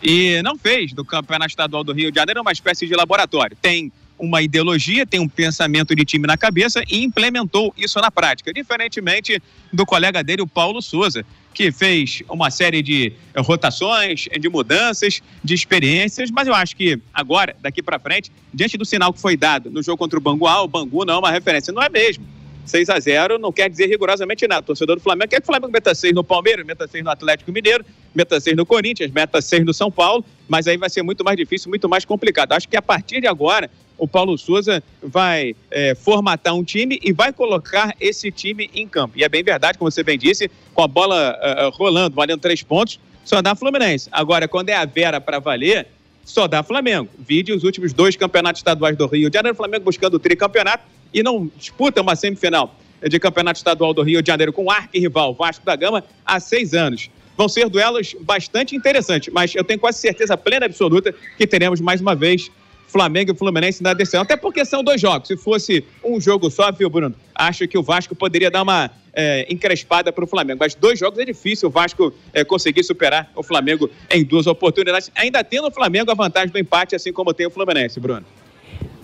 e 0.02 0.40
não 0.42 0.56
fez 0.56 0.94
do 0.94 1.04
Campeonato 1.04 1.50
Estadual 1.50 1.84
do 1.84 1.92
Rio 1.92 2.10
de 2.10 2.18
Janeiro 2.18 2.40
uma 2.40 2.52
espécie 2.52 2.86
de 2.86 2.94
laboratório. 2.94 3.54
Tem 3.60 3.92
uma 4.18 4.42
ideologia, 4.42 5.06
tem 5.06 5.20
um 5.20 5.28
pensamento 5.28 5.94
de 5.94 6.04
time 6.04 6.26
na 6.26 6.36
cabeça 6.36 6.82
e 6.88 7.02
implementou 7.02 7.74
isso 7.76 8.00
na 8.00 8.10
prática, 8.10 8.52
diferentemente 8.52 9.42
do 9.72 9.84
colega 9.84 10.22
dele, 10.22 10.42
o 10.42 10.46
Paulo 10.46 10.80
Souza, 10.80 11.24
que 11.52 11.70
fez 11.70 12.22
uma 12.28 12.50
série 12.50 12.82
de 12.82 13.12
rotações, 13.36 14.26
de 14.40 14.48
mudanças, 14.48 15.20
de 15.42 15.54
experiências, 15.54 16.30
mas 16.30 16.48
eu 16.48 16.54
acho 16.54 16.76
que 16.76 16.98
agora, 17.12 17.54
daqui 17.60 17.82
para 17.82 17.98
frente, 17.98 18.30
diante 18.52 18.76
do 18.76 18.84
sinal 18.84 19.12
que 19.12 19.20
foi 19.20 19.36
dado 19.36 19.70
no 19.70 19.82
jogo 19.82 19.98
contra 19.98 20.18
o 20.18 20.22
Bangu, 20.22 20.46
ah, 20.46 20.62
o 20.62 20.68
Bangu 20.68 21.04
não 21.04 21.14
é 21.14 21.18
uma 21.18 21.30
referência, 21.30 21.72
não 21.72 21.82
é 21.82 21.88
mesmo. 21.88 22.26
6 22.64 22.88
a 22.88 22.98
0 22.98 23.38
não 23.38 23.52
quer 23.52 23.68
dizer 23.68 23.86
rigorosamente 23.86 24.46
nada. 24.46 24.62
O 24.62 24.64
torcedor 24.64 24.96
do 24.96 25.02
Flamengo 25.02 25.28
quer 25.28 25.36
que 25.36 25.42
o 25.42 25.46
Flamengo 25.46 25.72
meta 25.72 25.94
6 25.94 26.14
no 26.14 26.24
Palmeiras, 26.24 26.64
meta 26.64 26.88
6 26.88 27.04
no 27.04 27.10
Atlético 27.10 27.52
Mineiro, 27.52 27.84
meta 28.14 28.40
6 28.40 28.56
no 28.56 28.64
Corinthians, 28.64 29.10
meta 29.10 29.40
6 29.40 29.64
no 29.64 29.74
São 29.74 29.90
Paulo, 29.90 30.24
mas 30.48 30.66
aí 30.66 30.76
vai 30.76 30.88
ser 30.88 31.02
muito 31.02 31.22
mais 31.24 31.36
difícil, 31.36 31.68
muito 31.68 31.88
mais 31.88 32.04
complicado. 32.04 32.52
Acho 32.52 32.68
que 32.68 32.76
a 32.76 32.82
partir 32.82 33.20
de 33.20 33.26
agora, 33.26 33.70
o 34.04 34.08
Paulo 34.08 34.36
Souza 34.36 34.82
vai 35.02 35.56
é, 35.70 35.94
formatar 35.94 36.54
um 36.54 36.62
time 36.62 37.00
e 37.02 37.10
vai 37.10 37.32
colocar 37.32 37.94
esse 37.98 38.30
time 38.30 38.70
em 38.74 38.86
campo. 38.86 39.14
E 39.16 39.24
é 39.24 39.28
bem 39.30 39.42
verdade, 39.42 39.78
como 39.78 39.90
você 39.90 40.02
bem 40.02 40.18
disse, 40.18 40.50
com 40.74 40.82
a 40.82 40.86
bola 40.86 41.34
uh, 41.34 41.70
rolando, 41.70 42.14
valendo 42.14 42.40
três 42.40 42.62
pontos, 42.62 43.00
só 43.24 43.40
dá 43.40 43.54
Fluminense. 43.54 44.10
Agora, 44.12 44.46
quando 44.46 44.68
é 44.68 44.74
a 44.74 44.84
Vera 44.84 45.22
para 45.22 45.38
valer, 45.38 45.86
só 46.22 46.46
dá 46.46 46.62
Flamengo. 46.62 47.08
Vide 47.18 47.50
os 47.50 47.64
últimos 47.64 47.94
dois 47.94 48.14
campeonatos 48.14 48.60
estaduais 48.60 48.94
do 48.94 49.06
Rio 49.06 49.30
de 49.30 49.34
Janeiro, 49.34 49.56
Flamengo 49.56 49.84
buscando 49.84 50.14
o 50.14 50.18
tricampeonato 50.18 50.84
e 51.12 51.22
não 51.22 51.50
disputa 51.56 52.02
uma 52.02 52.14
semifinal 52.14 52.78
de 53.02 53.18
campeonato 53.18 53.56
estadual 53.56 53.94
do 53.94 54.02
Rio 54.02 54.20
de 54.20 54.26
Janeiro 54.26 54.52
com 54.52 54.64
o 54.64 54.70
arquirrival 54.70 55.32
Vasco 55.32 55.64
da 55.64 55.74
Gama 55.76 56.04
há 56.26 56.38
seis 56.38 56.74
anos. 56.74 57.08
Vão 57.38 57.48
ser 57.48 57.70
duelos 57.70 58.14
bastante 58.20 58.76
interessantes, 58.76 59.32
mas 59.32 59.54
eu 59.54 59.64
tenho 59.64 59.80
quase 59.80 59.98
certeza 59.98 60.36
plena 60.36 60.66
absoluta 60.66 61.14
que 61.38 61.46
teremos 61.46 61.80
mais 61.80 62.02
uma 62.02 62.14
vez 62.14 62.50
Flamengo 62.94 63.32
e 63.32 63.34
Fluminense 63.34 63.82
na 63.82 63.92
decisão. 63.92 64.22
Até 64.22 64.36
porque 64.36 64.64
são 64.64 64.84
dois 64.84 65.00
jogos. 65.00 65.26
Se 65.26 65.36
fosse 65.36 65.84
um 66.04 66.20
jogo 66.20 66.48
só, 66.48 66.70
viu, 66.70 66.88
Bruno? 66.88 67.12
Acho 67.34 67.66
que 67.66 67.76
o 67.76 67.82
Vasco 67.82 68.14
poderia 68.14 68.52
dar 68.52 68.62
uma 68.62 68.88
é, 69.12 69.44
encrespada 69.52 70.12
para 70.12 70.22
o 70.22 70.28
Flamengo. 70.28 70.60
Mas 70.60 70.76
dois 70.76 70.96
jogos 70.96 71.18
é 71.18 71.24
difícil 71.24 71.68
o 71.68 71.72
Vasco 71.72 72.14
é, 72.32 72.44
conseguir 72.44 72.84
superar 72.84 73.28
o 73.34 73.42
Flamengo 73.42 73.90
em 74.08 74.22
duas 74.22 74.46
oportunidades. 74.46 75.10
Ainda 75.16 75.42
tendo 75.42 75.66
o 75.66 75.72
Flamengo 75.72 76.12
a 76.12 76.14
vantagem 76.14 76.50
do 76.50 76.58
empate, 76.58 76.94
assim 76.94 77.12
como 77.12 77.34
tem 77.34 77.48
o 77.48 77.50
Fluminense, 77.50 77.98
Bruno. 77.98 78.24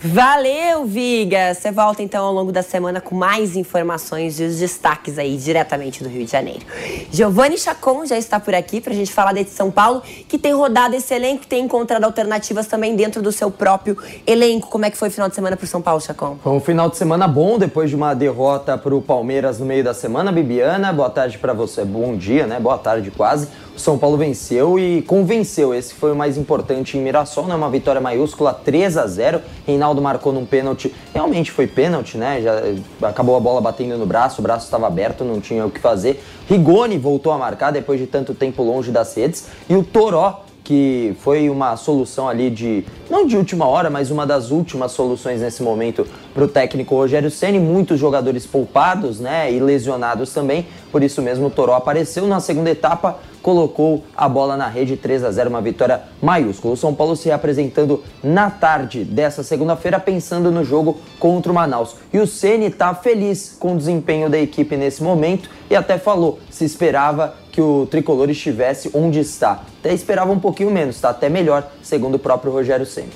Valeu, 0.02 0.86
Viga! 0.86 1.52
Você 1.52 1.70
volta 1.70 2.02
então 2.02 2.24
ao 2.24 2.32
longo 2.32 2.50
da 2.50 2.62
semana 2.62 3.02
com 3.02 3.14
mais 3.14 3.54
informações 3.54 4.40
e 4.40 4.44
os 4.44 4.58
destaques 4.58 5.18
aí 5.18 5.36
diretamente 5.36 6.02
do 6.02 6.08
Rio 6.08 6.24
de 6.24 6.32
Janeiro. 6.32 6.64
Giovanni 7.12 7.58
Chacon 7.58 8.06
já 8.06 8.16
está 8.16 8.40
por 8.40 8.54
aqui 8.54 8.80
para 8.80 8.94
a 8.94 8.96
gente 8.96 9.12
falar 9.12 9.34
de 9.34 9.44
São 9.50 9.70
Paulo, 9.70 10.02
que 10.26 10.38
tem 10.38 10.54
rodado 10.54 10.96
esse 10.96 11.12
elenco, 11.12 11.46
tem 11.46 11.66
encontrado 11.66 12.04
alternativas 12.04 12.66
também 12.66 12.96
dentro 12.96 13.20
do 13.20 13.30
seu 13.30 13.50
próprio 13.50 13.94
elenco. 14.26 14.68
Como 14.70 14.86
é 14.86 14.90
que 14.90 14.96
foi 14.96 15.08
o 15.08 15.10
final 15.10 15.28
de 15.28 15.34
semana 15.34 15.54
para 15.54 15.64
o 15.64 15.68
São 15.68 15.82
Paulo, 15.82 16.00
Chacon? 16.00 16.38
Foi 16.42 16.52
um 16.52 16.60
final 16.60 16.88
de 16.88 16.96
semana 16.96 17.28
bom 17.28 17.58
depois 17.58 17.90
de 17.90 17.96
uma 17.96 18.14
derrota 18.14 18.78
para 18.78 18.94
o 18.94 19.02
Palmeiras 19.02 19.58
no 19.58 19.66
meio 19.66 19.84
da 19.84 19.92
semana. 19.92 20.32
Bibiana, 20.32 20.94
boa 20.94 21.10
tarde 21.10 21.36
para 21.36 21.52
você. 21.52 21.84
Bom 21.84 22.16
dia, 22.16 22.46
né? 22.46 22.58
Boa 22.58 22.78
tarde 22.78 23.10
quase. 23.10 23.48
São 23.80 23.98
Paulo 23.98 24.16
venceu 24.16 24.78
e 24.78 25.02
convenceu. 25.02 25.74
Esse 25.74 25.94
foi 25.94 26.12
o 26.12 26.16
mais 26.16 26.36
importante 26.36 26.96
em 26.96 27.00
Mirassol, 27.00 27.46
né? 27.46 27.54
Uma 27.54 27.70
vitória 27.70 28.00
maiúscula, 28.00 28.52
3 28.52 28.96
a 28.96 29.06
0. 29.06 29.40
Reinaldo 29.66 30.00
marcou 30.00 30.32
num 30.32 30.44
pênalti. 30.44 30.94
Realmente 31.12 31.50
foi 31.50 31.66
pênalti, 31.66 32.16
né? 32.16 32.40
Já 32.42 33.08
acabou 33.08 33.36
a 33.36 33.40
bola 33.40 33.60
batendo 33.60 33.96
no 33.96 34.06
braço, 34.06 34.40
o 34.40 34.42
braço 34.42 34.66
estava 34.66 34.86
aberto, 34.86 35.24
não 35.24 35.40
tinha 35.40 35.64
o 35.64 35.70
que 35.70 35.80
fazer. 35.80 36.22
Rigoni 36.48 36.98
voltou 36.98 37.32
a 37.32 37.38
marcar 37.38 37.70
depois 37.70 37.98
de 37.98 38.06
tanto 38.06 38.34
tempo 38.34 38.62
longe 38.62 38.90
das 38.90 39.14
redes 39.14 39.46
e 39.68 39.74
o 39.74 39.82
Toró 39.82 40.44
que 40.62 41.14
foi 41.20 41.48
uma 41.48 41.76
solução 41.76 42.28
ali 42.28 42.50
de, 42.50 42.84
não 43.10 43.26
de 43.26 43.36
última 43.36 43.66
hora, 43.66 43.90
mas 43.90 44.10
uma 44.10 44.26
das 44.26 44.50
últimas 44.50 44.92
soluções 44.92 45.40
nesse 45.40 45.62
momento 45.62 46.06
para 46.32 46.44
o 46.44 46.48
técnico 46.48 46.94
Rogério 46.94 47.30
Ceni. 47.30 47.58
Muitos 47.58 47.98
jogadores 47.98 48.46
poupados, 48.46 49.20
né, 49.20 49.52
e 49.52 49.58
lesionados 49.58 50.32
também. 50.32 50.66
Por 50.92 51.02
isso 51.02 51.22
mesmo 51.22 51.46
o 51.46 51.50
Toró 51.50 51.74
apareceu 51.74 52.26
na 52.26 52.40
segunda 52.40 52.70
etapa, 52.70 53.18
colocou 53.42 54.04
a 54.16 54.28
bola 54.28 54.56
na 54.56 54.68
rede 54.68 54.96
3 54.96 55.24
a 55.24 55.30
0, 55.30 55.50
uma 55.50 55.60
vitória 55.60 56.02
maiúscula. 56.20 56.74
O 56.74 56.76
São 56.76 56.94
Paulo 56.94 57.16
se 57.16 57.30
apresentando 57.30 58.02
na 58.22 58.50
tarde 58.50 59.04
dessa 59.04 59.42
segunda-feira 59.42 59.98
pensando 59.98 60.50
no 60.50 60.64
jogo 60.64 60.98
contra 61.18 61.50
o 61.50 61.54
Manaus. 61.54 61.96
E 62.12 62.18
o 62.18 62.26
Ceni 62.26 62.66
está 62.66 62.94
feliz 62.94 63.56
com 63.58 63.74
o 63.74 63.76
desempenho 63.76 64.28
da 64.28 64.38
equipe 64.38 64.76
nesse 64.76 65.02
momento 65.02 65.48
e 65.70 65.76
até 65.76 65.98
falou 65.98 66.38
se 66.50 66.64
esperava 66.64 67.34
que 67.60 67.62
o 67.62 67.86
tricolor 67.86 68.30
estivesse 68.30 68.90
onde 68.94 69.20
está. 69.20 69.62
Até 69.80 69.92
esperava 69.92 70.32
um 70.32 70.40
pouquinho 70.40 70.70
menos, 70.70 70.96
está 70.96 71.10
até 71.10 71.28
melhor, 71.28 71.70
segundo 71.82 72.14
o 72.14 72.18
próprio 72.18 72.50
Rogério 72.50 72.86
Senna. 72.86 73.08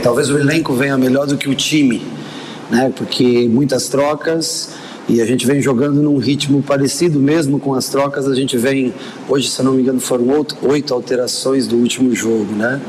Talvez 0.00 0.30
o 0.30 0.38
elenco 0.38 0.72
venha 0.72 0.96
melhor 0.96 1.26
do 1.26 1.36
que 1.36 1.48
o 1.48 1.54
time, 1.54 2.00
né? 2.70 2.92
Porque 2.94 3.48
muitas 3.48 3.88
trocas 3.88 4.74
e 5.08 5.20
a 5.20 5.26
gente 5.26 5.44
vem 5.44 5.60
jogando 5.60 6.00
num 6.00 6.16
ritmo 6.16 6.62
parecido 6.62 7.18
mesmo 7.18 7.58
com 7.58 7.74
as 7.74 7.88
trocas. 7.88 8.28
A 8.28 8.34
gente 8.36 8.56
vem, 8.56 8.94
hoje, 9.28 9.48
se 9.48 9.60
não 9.64 9.72
me 9.72 9.82
engano, 9.82 9.98
foram 9.98 10.26
oito 10.62 10.94
alterações 10.94 11.66
do 11.66 11.76
último 11.76 12.14
jogo, 12.14 12.52
né? 12.54 12.80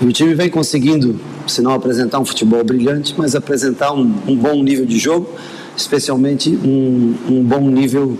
E 0.00 0.06
o 0.06 0.12
time 0.12 0.32
vem 0.32 0.48
conseguindo, 0.48 1.20
se 1.46 1.60
não 1.60 1.74
apresentar 1.74 2.18
um 2.18 2.24
futebol 2.24 2.64
brilhante, 2.64 3.14
mas 3.16 3.34
apresentar 3.34 3.92
um, 3.92 4.14
um 4.26 4.34
bom 4.34 4.62
nível 4.62 4.86
de 4.86 4.98
jogo, 4.98 5.28
especialmente 5.76 6.48
um, 6.64 7.14
um 7.28 7.44
bom 7.44 7.68
nível 7.68 8.16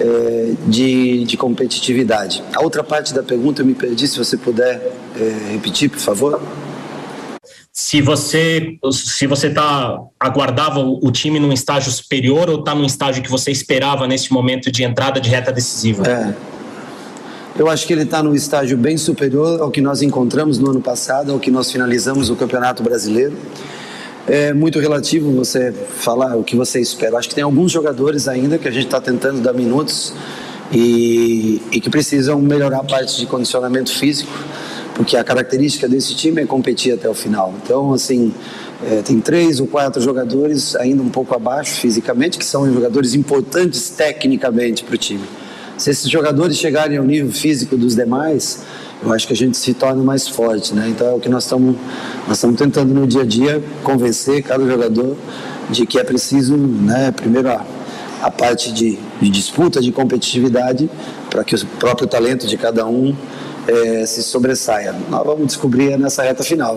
é, 0.00 0.52
de, 0.66 1.24
de, 1.24 1.36
competitividade. 1.36 2.42
A 2.54 2.62
outra 2.62 2.82
parte 2.82 3.14
da 3.14 3.22
pergunta 3.22 3.62
eu 3.62 3.66
me 3.66 3.74
perdi, 3.74 4.08
se 4.08 4.18
você 4.18 4.36
puder 4.36 4.92
é, 5.16 5.52
repetir, 5.52 5.90
por 5.90 5.98
favor. 5.98 6.40
Se 7.72 8.00
você 8.00 8.76
se 8.92 9.26
você 9.26 9.50
tá 9.50 9.98
aguardava 10.18 10.78
o, 10.78 11.10
time 11.10 11.40
num 11.40 11.52
estágio 11.52 11.90
superior 11.90 12.48
ou 12.48 12.60
está 12.60 12.72
num 12.72 12.84
estágio 12.84 13.22
que 13.22 13.30
você 13.30 13.50
esperava 13.50 14.06
nesse 14.06 14.32
momento 14.32 14.70
de 14.70 14.84
entrada 14.84 15.20
de 15.20 15.28
reta 15.28 15.52
decisiva? 15.52 16.06
É. 16.06 16.34
Eu 17.56 17.68
acho 17.68 17.86
que 17.86 17.92
ele 17.92 18.02
está 18.02 18.22
num 18.22 18.34
estágio 18.34 18.76
bem 18.76 18.96
superior 18.96 19.60
ao 19.60 19.70
que 19.70 19.80
nós 19.80 20.02
encontramos 20.02 20.58
no 20.58 20.70
ano 20.70 20.80
passado, 20.80 21.32
ao 21.32 21.38
que 21.38 21.50
nós 21.50 21.70
finalizamos 21.70 22.30
o 22.30 22.36
Campeonato 22.36 22.82
Brasileiro 22.82 23.36
é 24.26 24.52
muito 24.52 24.78
relativo 24.80 25.30
você 25.32 25.72
falar 25.72 26.36
o 26.36 26.42
que 26.42 26.56
você 26.56 26.80
espera. 26.80 27.18
Acho 27.18 27.28
que 27.28 27.34
tem 27.34 27.44
alguns 27.44 27.70
jogadores 27.70 28.26
ainda 28.26 28.58
que 28.58 28.66
a 28.66 28.70
gente 28.70 28.86
está 28.86 29.00
tentando 29.00 29.40
dar 29.40 29.52
minutos 29.52 30.14
e, 30.72 31.60
e, 31.70 31.80
que 31.80 31.90
precisam 31.90 32.40
melhorar 32.40 32.78
a 32.78 32.84
parte 32.84 33.18
de 33.18 33.26
condicionamento 33.26 33.92
físico, 33.92 34.32
porque 34.94 35.16
a 35.16 35.22
característica 35.22 35.86
desse 35.86 36.14
time 36.14 36.42
é 36.42 36.46
competir 36.46 36.94
até 36.94 37.08
o 37.08 37.14
final. 37.14 37.54
Então, 37.62 37.92
assim, 37.92 38.32
é, 38.90 39.02
tem 39.02 39.20
três 39.20 39.60
ou 39.60 39.66
quatro 39.66 40.00
jogadores 40.00 40.74
ainda 40.76 41.02
um 41.02 41.10
pouco 41.10 41.34
abaixo 41.34 41.80
fisicamente, 41.80 42.38
que 42.38 42.44
são 42.44 42.72
jogadores 42.72 43.14
importantes 43.14 43.90
tecnicamente 43.90 44.84
para 44.84 44.94
o 44.94 44.98
time. 44.98 45.24
Se 45.76 45.90
esses 45.90 46.08
jogadores 46.08 46.56
chegarem 46.56 46.98
ao 46.98 47.04
nível 47.04 47.32
físico 47.32 47.76
dos 47.76 47.94
demais, 47.96 48.62
eu 49.02 49.12
acho 49.12 49.26
que 49.26 49.32
a 49.32 49.36
gente 49.36 49.56
se 49.56 49.74
torna 49.74 50.02
mais 50.02 50.28
forte, 50.28 50.74
né? 50.74 50.88
Então 50.88 51.06
é 51.06 51.12
o 51.12 51.20
que 51.20 51.28
nós 51.28 51.44
estamos 51.44 51.76
nós 52.26 52.38
estamos 52.38 52.56
tentando 52.58 52.94
no 52.94 53.06
dia 53.06 53.22
a 53.22 53.26
dia 53.26 53.62
convencer 53.82 54.42
cada 54.42 54.64
jogador 54.66 55.16
de 55.70 55.86
que 55.86 55.98
é 55.98 56.04
preciso, 56.04 56.56
né, 56.56 57.10
primeiro 57.10 57.48
a, 57.48 57.64
a 58.22 58.30
parte 58.30 58.72
de, 58.72 58.98
de 59.20 59.30
disputa, 59.30 59.80
de 59.80 59.90
competitividade, 59.92 60.90
para 61.30 61.42
que 61.44 61.54
o 61.54 61.66
próprio 61.78 62.06
talento 62.06 62.46
de 62.46 62.56
cada 62.56 62.86
um 62.86 63.14
é, 63.66 64.06
se 64.06 64.22
sobressaia. 64.22 64.94
Nós 65.10 65.24
vamos 65.24 65.46
descobrir 65.46 65.98
nessa 65.98 66.22
reta 66.22 66.42
final. 66.42 66.76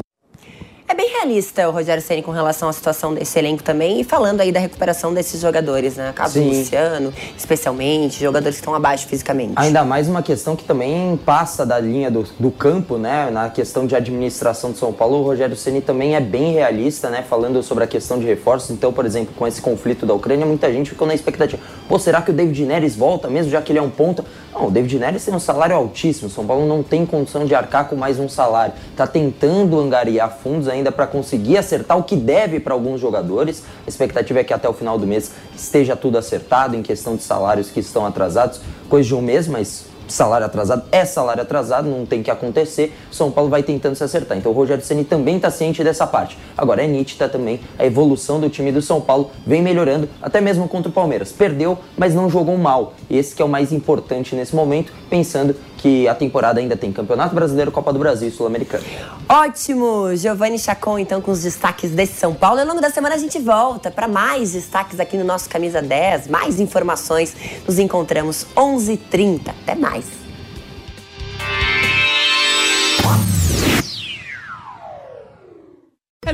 É 1.17 1.21
realista 1.21 1.67
o 1.67 1.71
Rogério 1.71 2.01
Ceni 2.01 2.21
com 2.21 2.31
relação 2.31 2.69
à 2.69 2.73
situação 2.73 3.13
desse 3.13 3.39
elenco 3.39 3.63
também 3.63 4.01
e 4.01 4.03
falando 4.03 4.41
aí 4.41 4.51
da 4.51 4.59
recuperação 4.59 5.13
desses 5.13 5.41
jogadores, 5.41 5.95
né? 5.95 6.13
Caso. 6.13 6.39
Luciano, 6.39 7.11
especialmente, 7.35 8.19
jogadores 8.19 8.57
que 8.57 8.61
estão 8.61 8.75
abaixo 8.75 9.07
fisicamente. 9.07 9.53
Ainda 9.55 9.83
mais 9.83 10.07
uma 10.07 10.21
questão 10.21 10.55
que 10.55 10.63
também 10.63 11.17
passa 11.17 11.65
da 11.65 11.79
linha 11.79 12.11
do, 12.11 12.23
do 12.39 12.51
campo, 12.51 12.97
né? 12.97 13.31
Na 13.31 13.49
questão 13.49 13.87
de 13.87 13.95
administração 13.95 14.71
de 14.71 14.77
São 14.77 14.93
Paulo, 14.93 15.17
o 15.17 15.23
Rogério 15.23 15.55
Ceni 15.55 15.81
também 15.81 16.15
é 16.15 16.21
bem 16.21 16.53
realista, 16.53 17.09
né? 17.09 17.23
Falando 17.27 17.63
sobre 17.63 17.83
a 17.83 17.87
questão 17.87 18.19
de 18.19 18.25
reforços. 18.25 18.69
Então, 18.69 18.93
por 18.93 19.05
exemplo, 19.05 19.33
com 19.35 19.47
esse 19.47 19.59
conflito 19.59 20.05
da 20.05 20.13
Ucrânia, 20.13 20.45
muita 20.45 20.71
gente 20.71 20.91
ficou 20.91 21.07
na 21.07 21.15
expectativa. 21.15 21.61
Pô, 21.89 21.97
será 21.97 22.21
que 22.21 22.29
o 22.29 22.33
David 22.33 22.63
Neres 22.63 22.95
volta 22.95 23.27
mesmo, 23.27 23.51
já 23.51 23.61
que 23.61 23.71
ele 23.71 23.79
é 23.79 23.81
um 23.81 23.89
ponto? 23.89 24.23
Não, 24.53 24.67
o 24.67 24.71
David 24.71 24.99
Neres 24.99 25.25
tem 25.25 25.33
um 25.33 25.39
salário 25.39 25.75
altíssimo. 25.75 26.29
São 26.29 26.45
Paulo 26.45 26.67
não 26.67 26.83
tem 26.83 27.05
condição 27.05 27.45
de 27.45 27.55
arcar 27.55 27.87
com 27.87 27.95
mais 27.95 28.19
um 28.19 28.29
salário. 28.29 28.73
Tá 28.95 29.07
tentando 29.07 29.79
angariar 29.79 30.37
fundos 30.43 30.67
ainda 30.67 30.91
para 30.91 31.06
conseguir 31.07 31.57
acertar 31.57 31.97
o 31.97 32.03
que 32.03 32.15
deve 32.15 32.59
para 32.59 32.73
alguns 32.73 33.01
jogadores. 33.01 33.63
A 33.85 33.89
expectativa 33.89 34.39
é 34.39 34.43
que 34.43 34.53
até 34.53 34.67
o 34.67 34.73
final 34.73 34.97
do 34.97 35.07
mês 35.07 35.31
esteja 35.55 35.95
tudo 35.95 36.17
acertado 36.17 36.75
em 36.75 36.83
questão 36.83 37.15
de 37.15 37.23
salários 37.23 37.69
que 37.69 37.79
estão 37.79 38.05
atrasados. 38.05 38.61
Coisa 38.89 39.07
de 39.07 39.15
um 39.15 39.21
mês, 39.21 39.47
mas 39.47 39.85
salário 40.07 40.45
atrasado 40.45 40.83
é 40.91 41.05
salário 41.05 41.41
atrasado, 41.41 41.89
não 41.89 42.05
tem 42.05 42.23
que 42.23 42.31
acontecer. 42.31 42.95
São 43.11 43.31
Paulo 43.31 43.49
vai 43.49 43.63
tentando 43.63 43.95
se 43.95 44.03
acertar. 44.03 44.37
Então 44.37 44.51
o 44.51 44.55
Rogério 44.55 44.83
Ceni 44.83 45.03
também 45.03 45.37
está 45.37 45.51
ciente 45.51 45.83
dessa 45.83 46.07
parte. 46.07 46.37
Agora 46.57 46.83
é 46.83 46.87
nítida 46.87 47.27
também 47.27 47.59
a 47.77 47.85
evolução 47.85 48.39
do 48.39 48.49
time 48.49 48.71
do 48.71 48.81
São 48.81 49.01
Paulo, 49.01 49.31
vem 49.45 49.61
melhorando, 49.61 50.07
até 50.21 50.41
mesmo 50.41 50.67
contra 50.67 50.89
o 50.89 50.93
Palmeiras. 50.93 51.31
Perdeu, 51.31 51.77
mas 51.97 52.15
não 52.15 52.29
jogou 52.29 52.57
mal. 52.57 52.93
Esse 53.09 53.35
que 53.35 53.41
é 53.41 53.45
o 53.45 53.49
mais 53.49 53.71
importante 53.71 54.35
nesse 54.35 54.55
momento, 54.55 54.93
pensando 55.09 55.55
que 55.77 56.07
a 56.07 56.15
temporada 56.15 56.59
ainda 56.59 56.75
tem 56.75 56.91
Campeonato 56.91 57.33
Brasileiro, 57.33 57.71
Copa 57.71 57.93
do 57.93 57.99
Brasil 57.99 58.27
e 58.27 58.31
Sul-Americano. 58.31 58.83
Ótimo! 59.29 60.15
Giovanni 60.15 60.59
Chacon, 60.59 60.99
então, 60.99 61.21
com 61.21 61.31
os 61.31 61.43
destaques 61.43 61.91
desse 61.91 62.19
São 62.19 62.33
Paulo. 62.33 62.59
Ao 62.59 62.65
longo 62.65 62.81
da 62.81 62.89
semana 62.89 63.15
a 63.15 63.17
gente 63.17 63.39
volta 63.39 63.89
para 63.91 64.07
mais 64.07 64.53
destaques 64.53 64.99
aqui 64.99 65.17
no 65.17 65.23
nosso 65.23 65.49
Camisa 65.49 65.81
10, 65.81 66.27
mais 66.27 66.59
informações. 66.59 67.35
Nos 67.65 67.79
encontramos 67.79 68.45
11h30. 68.55 69.49
Até 69.63 69.75
mais! 69.75 70.26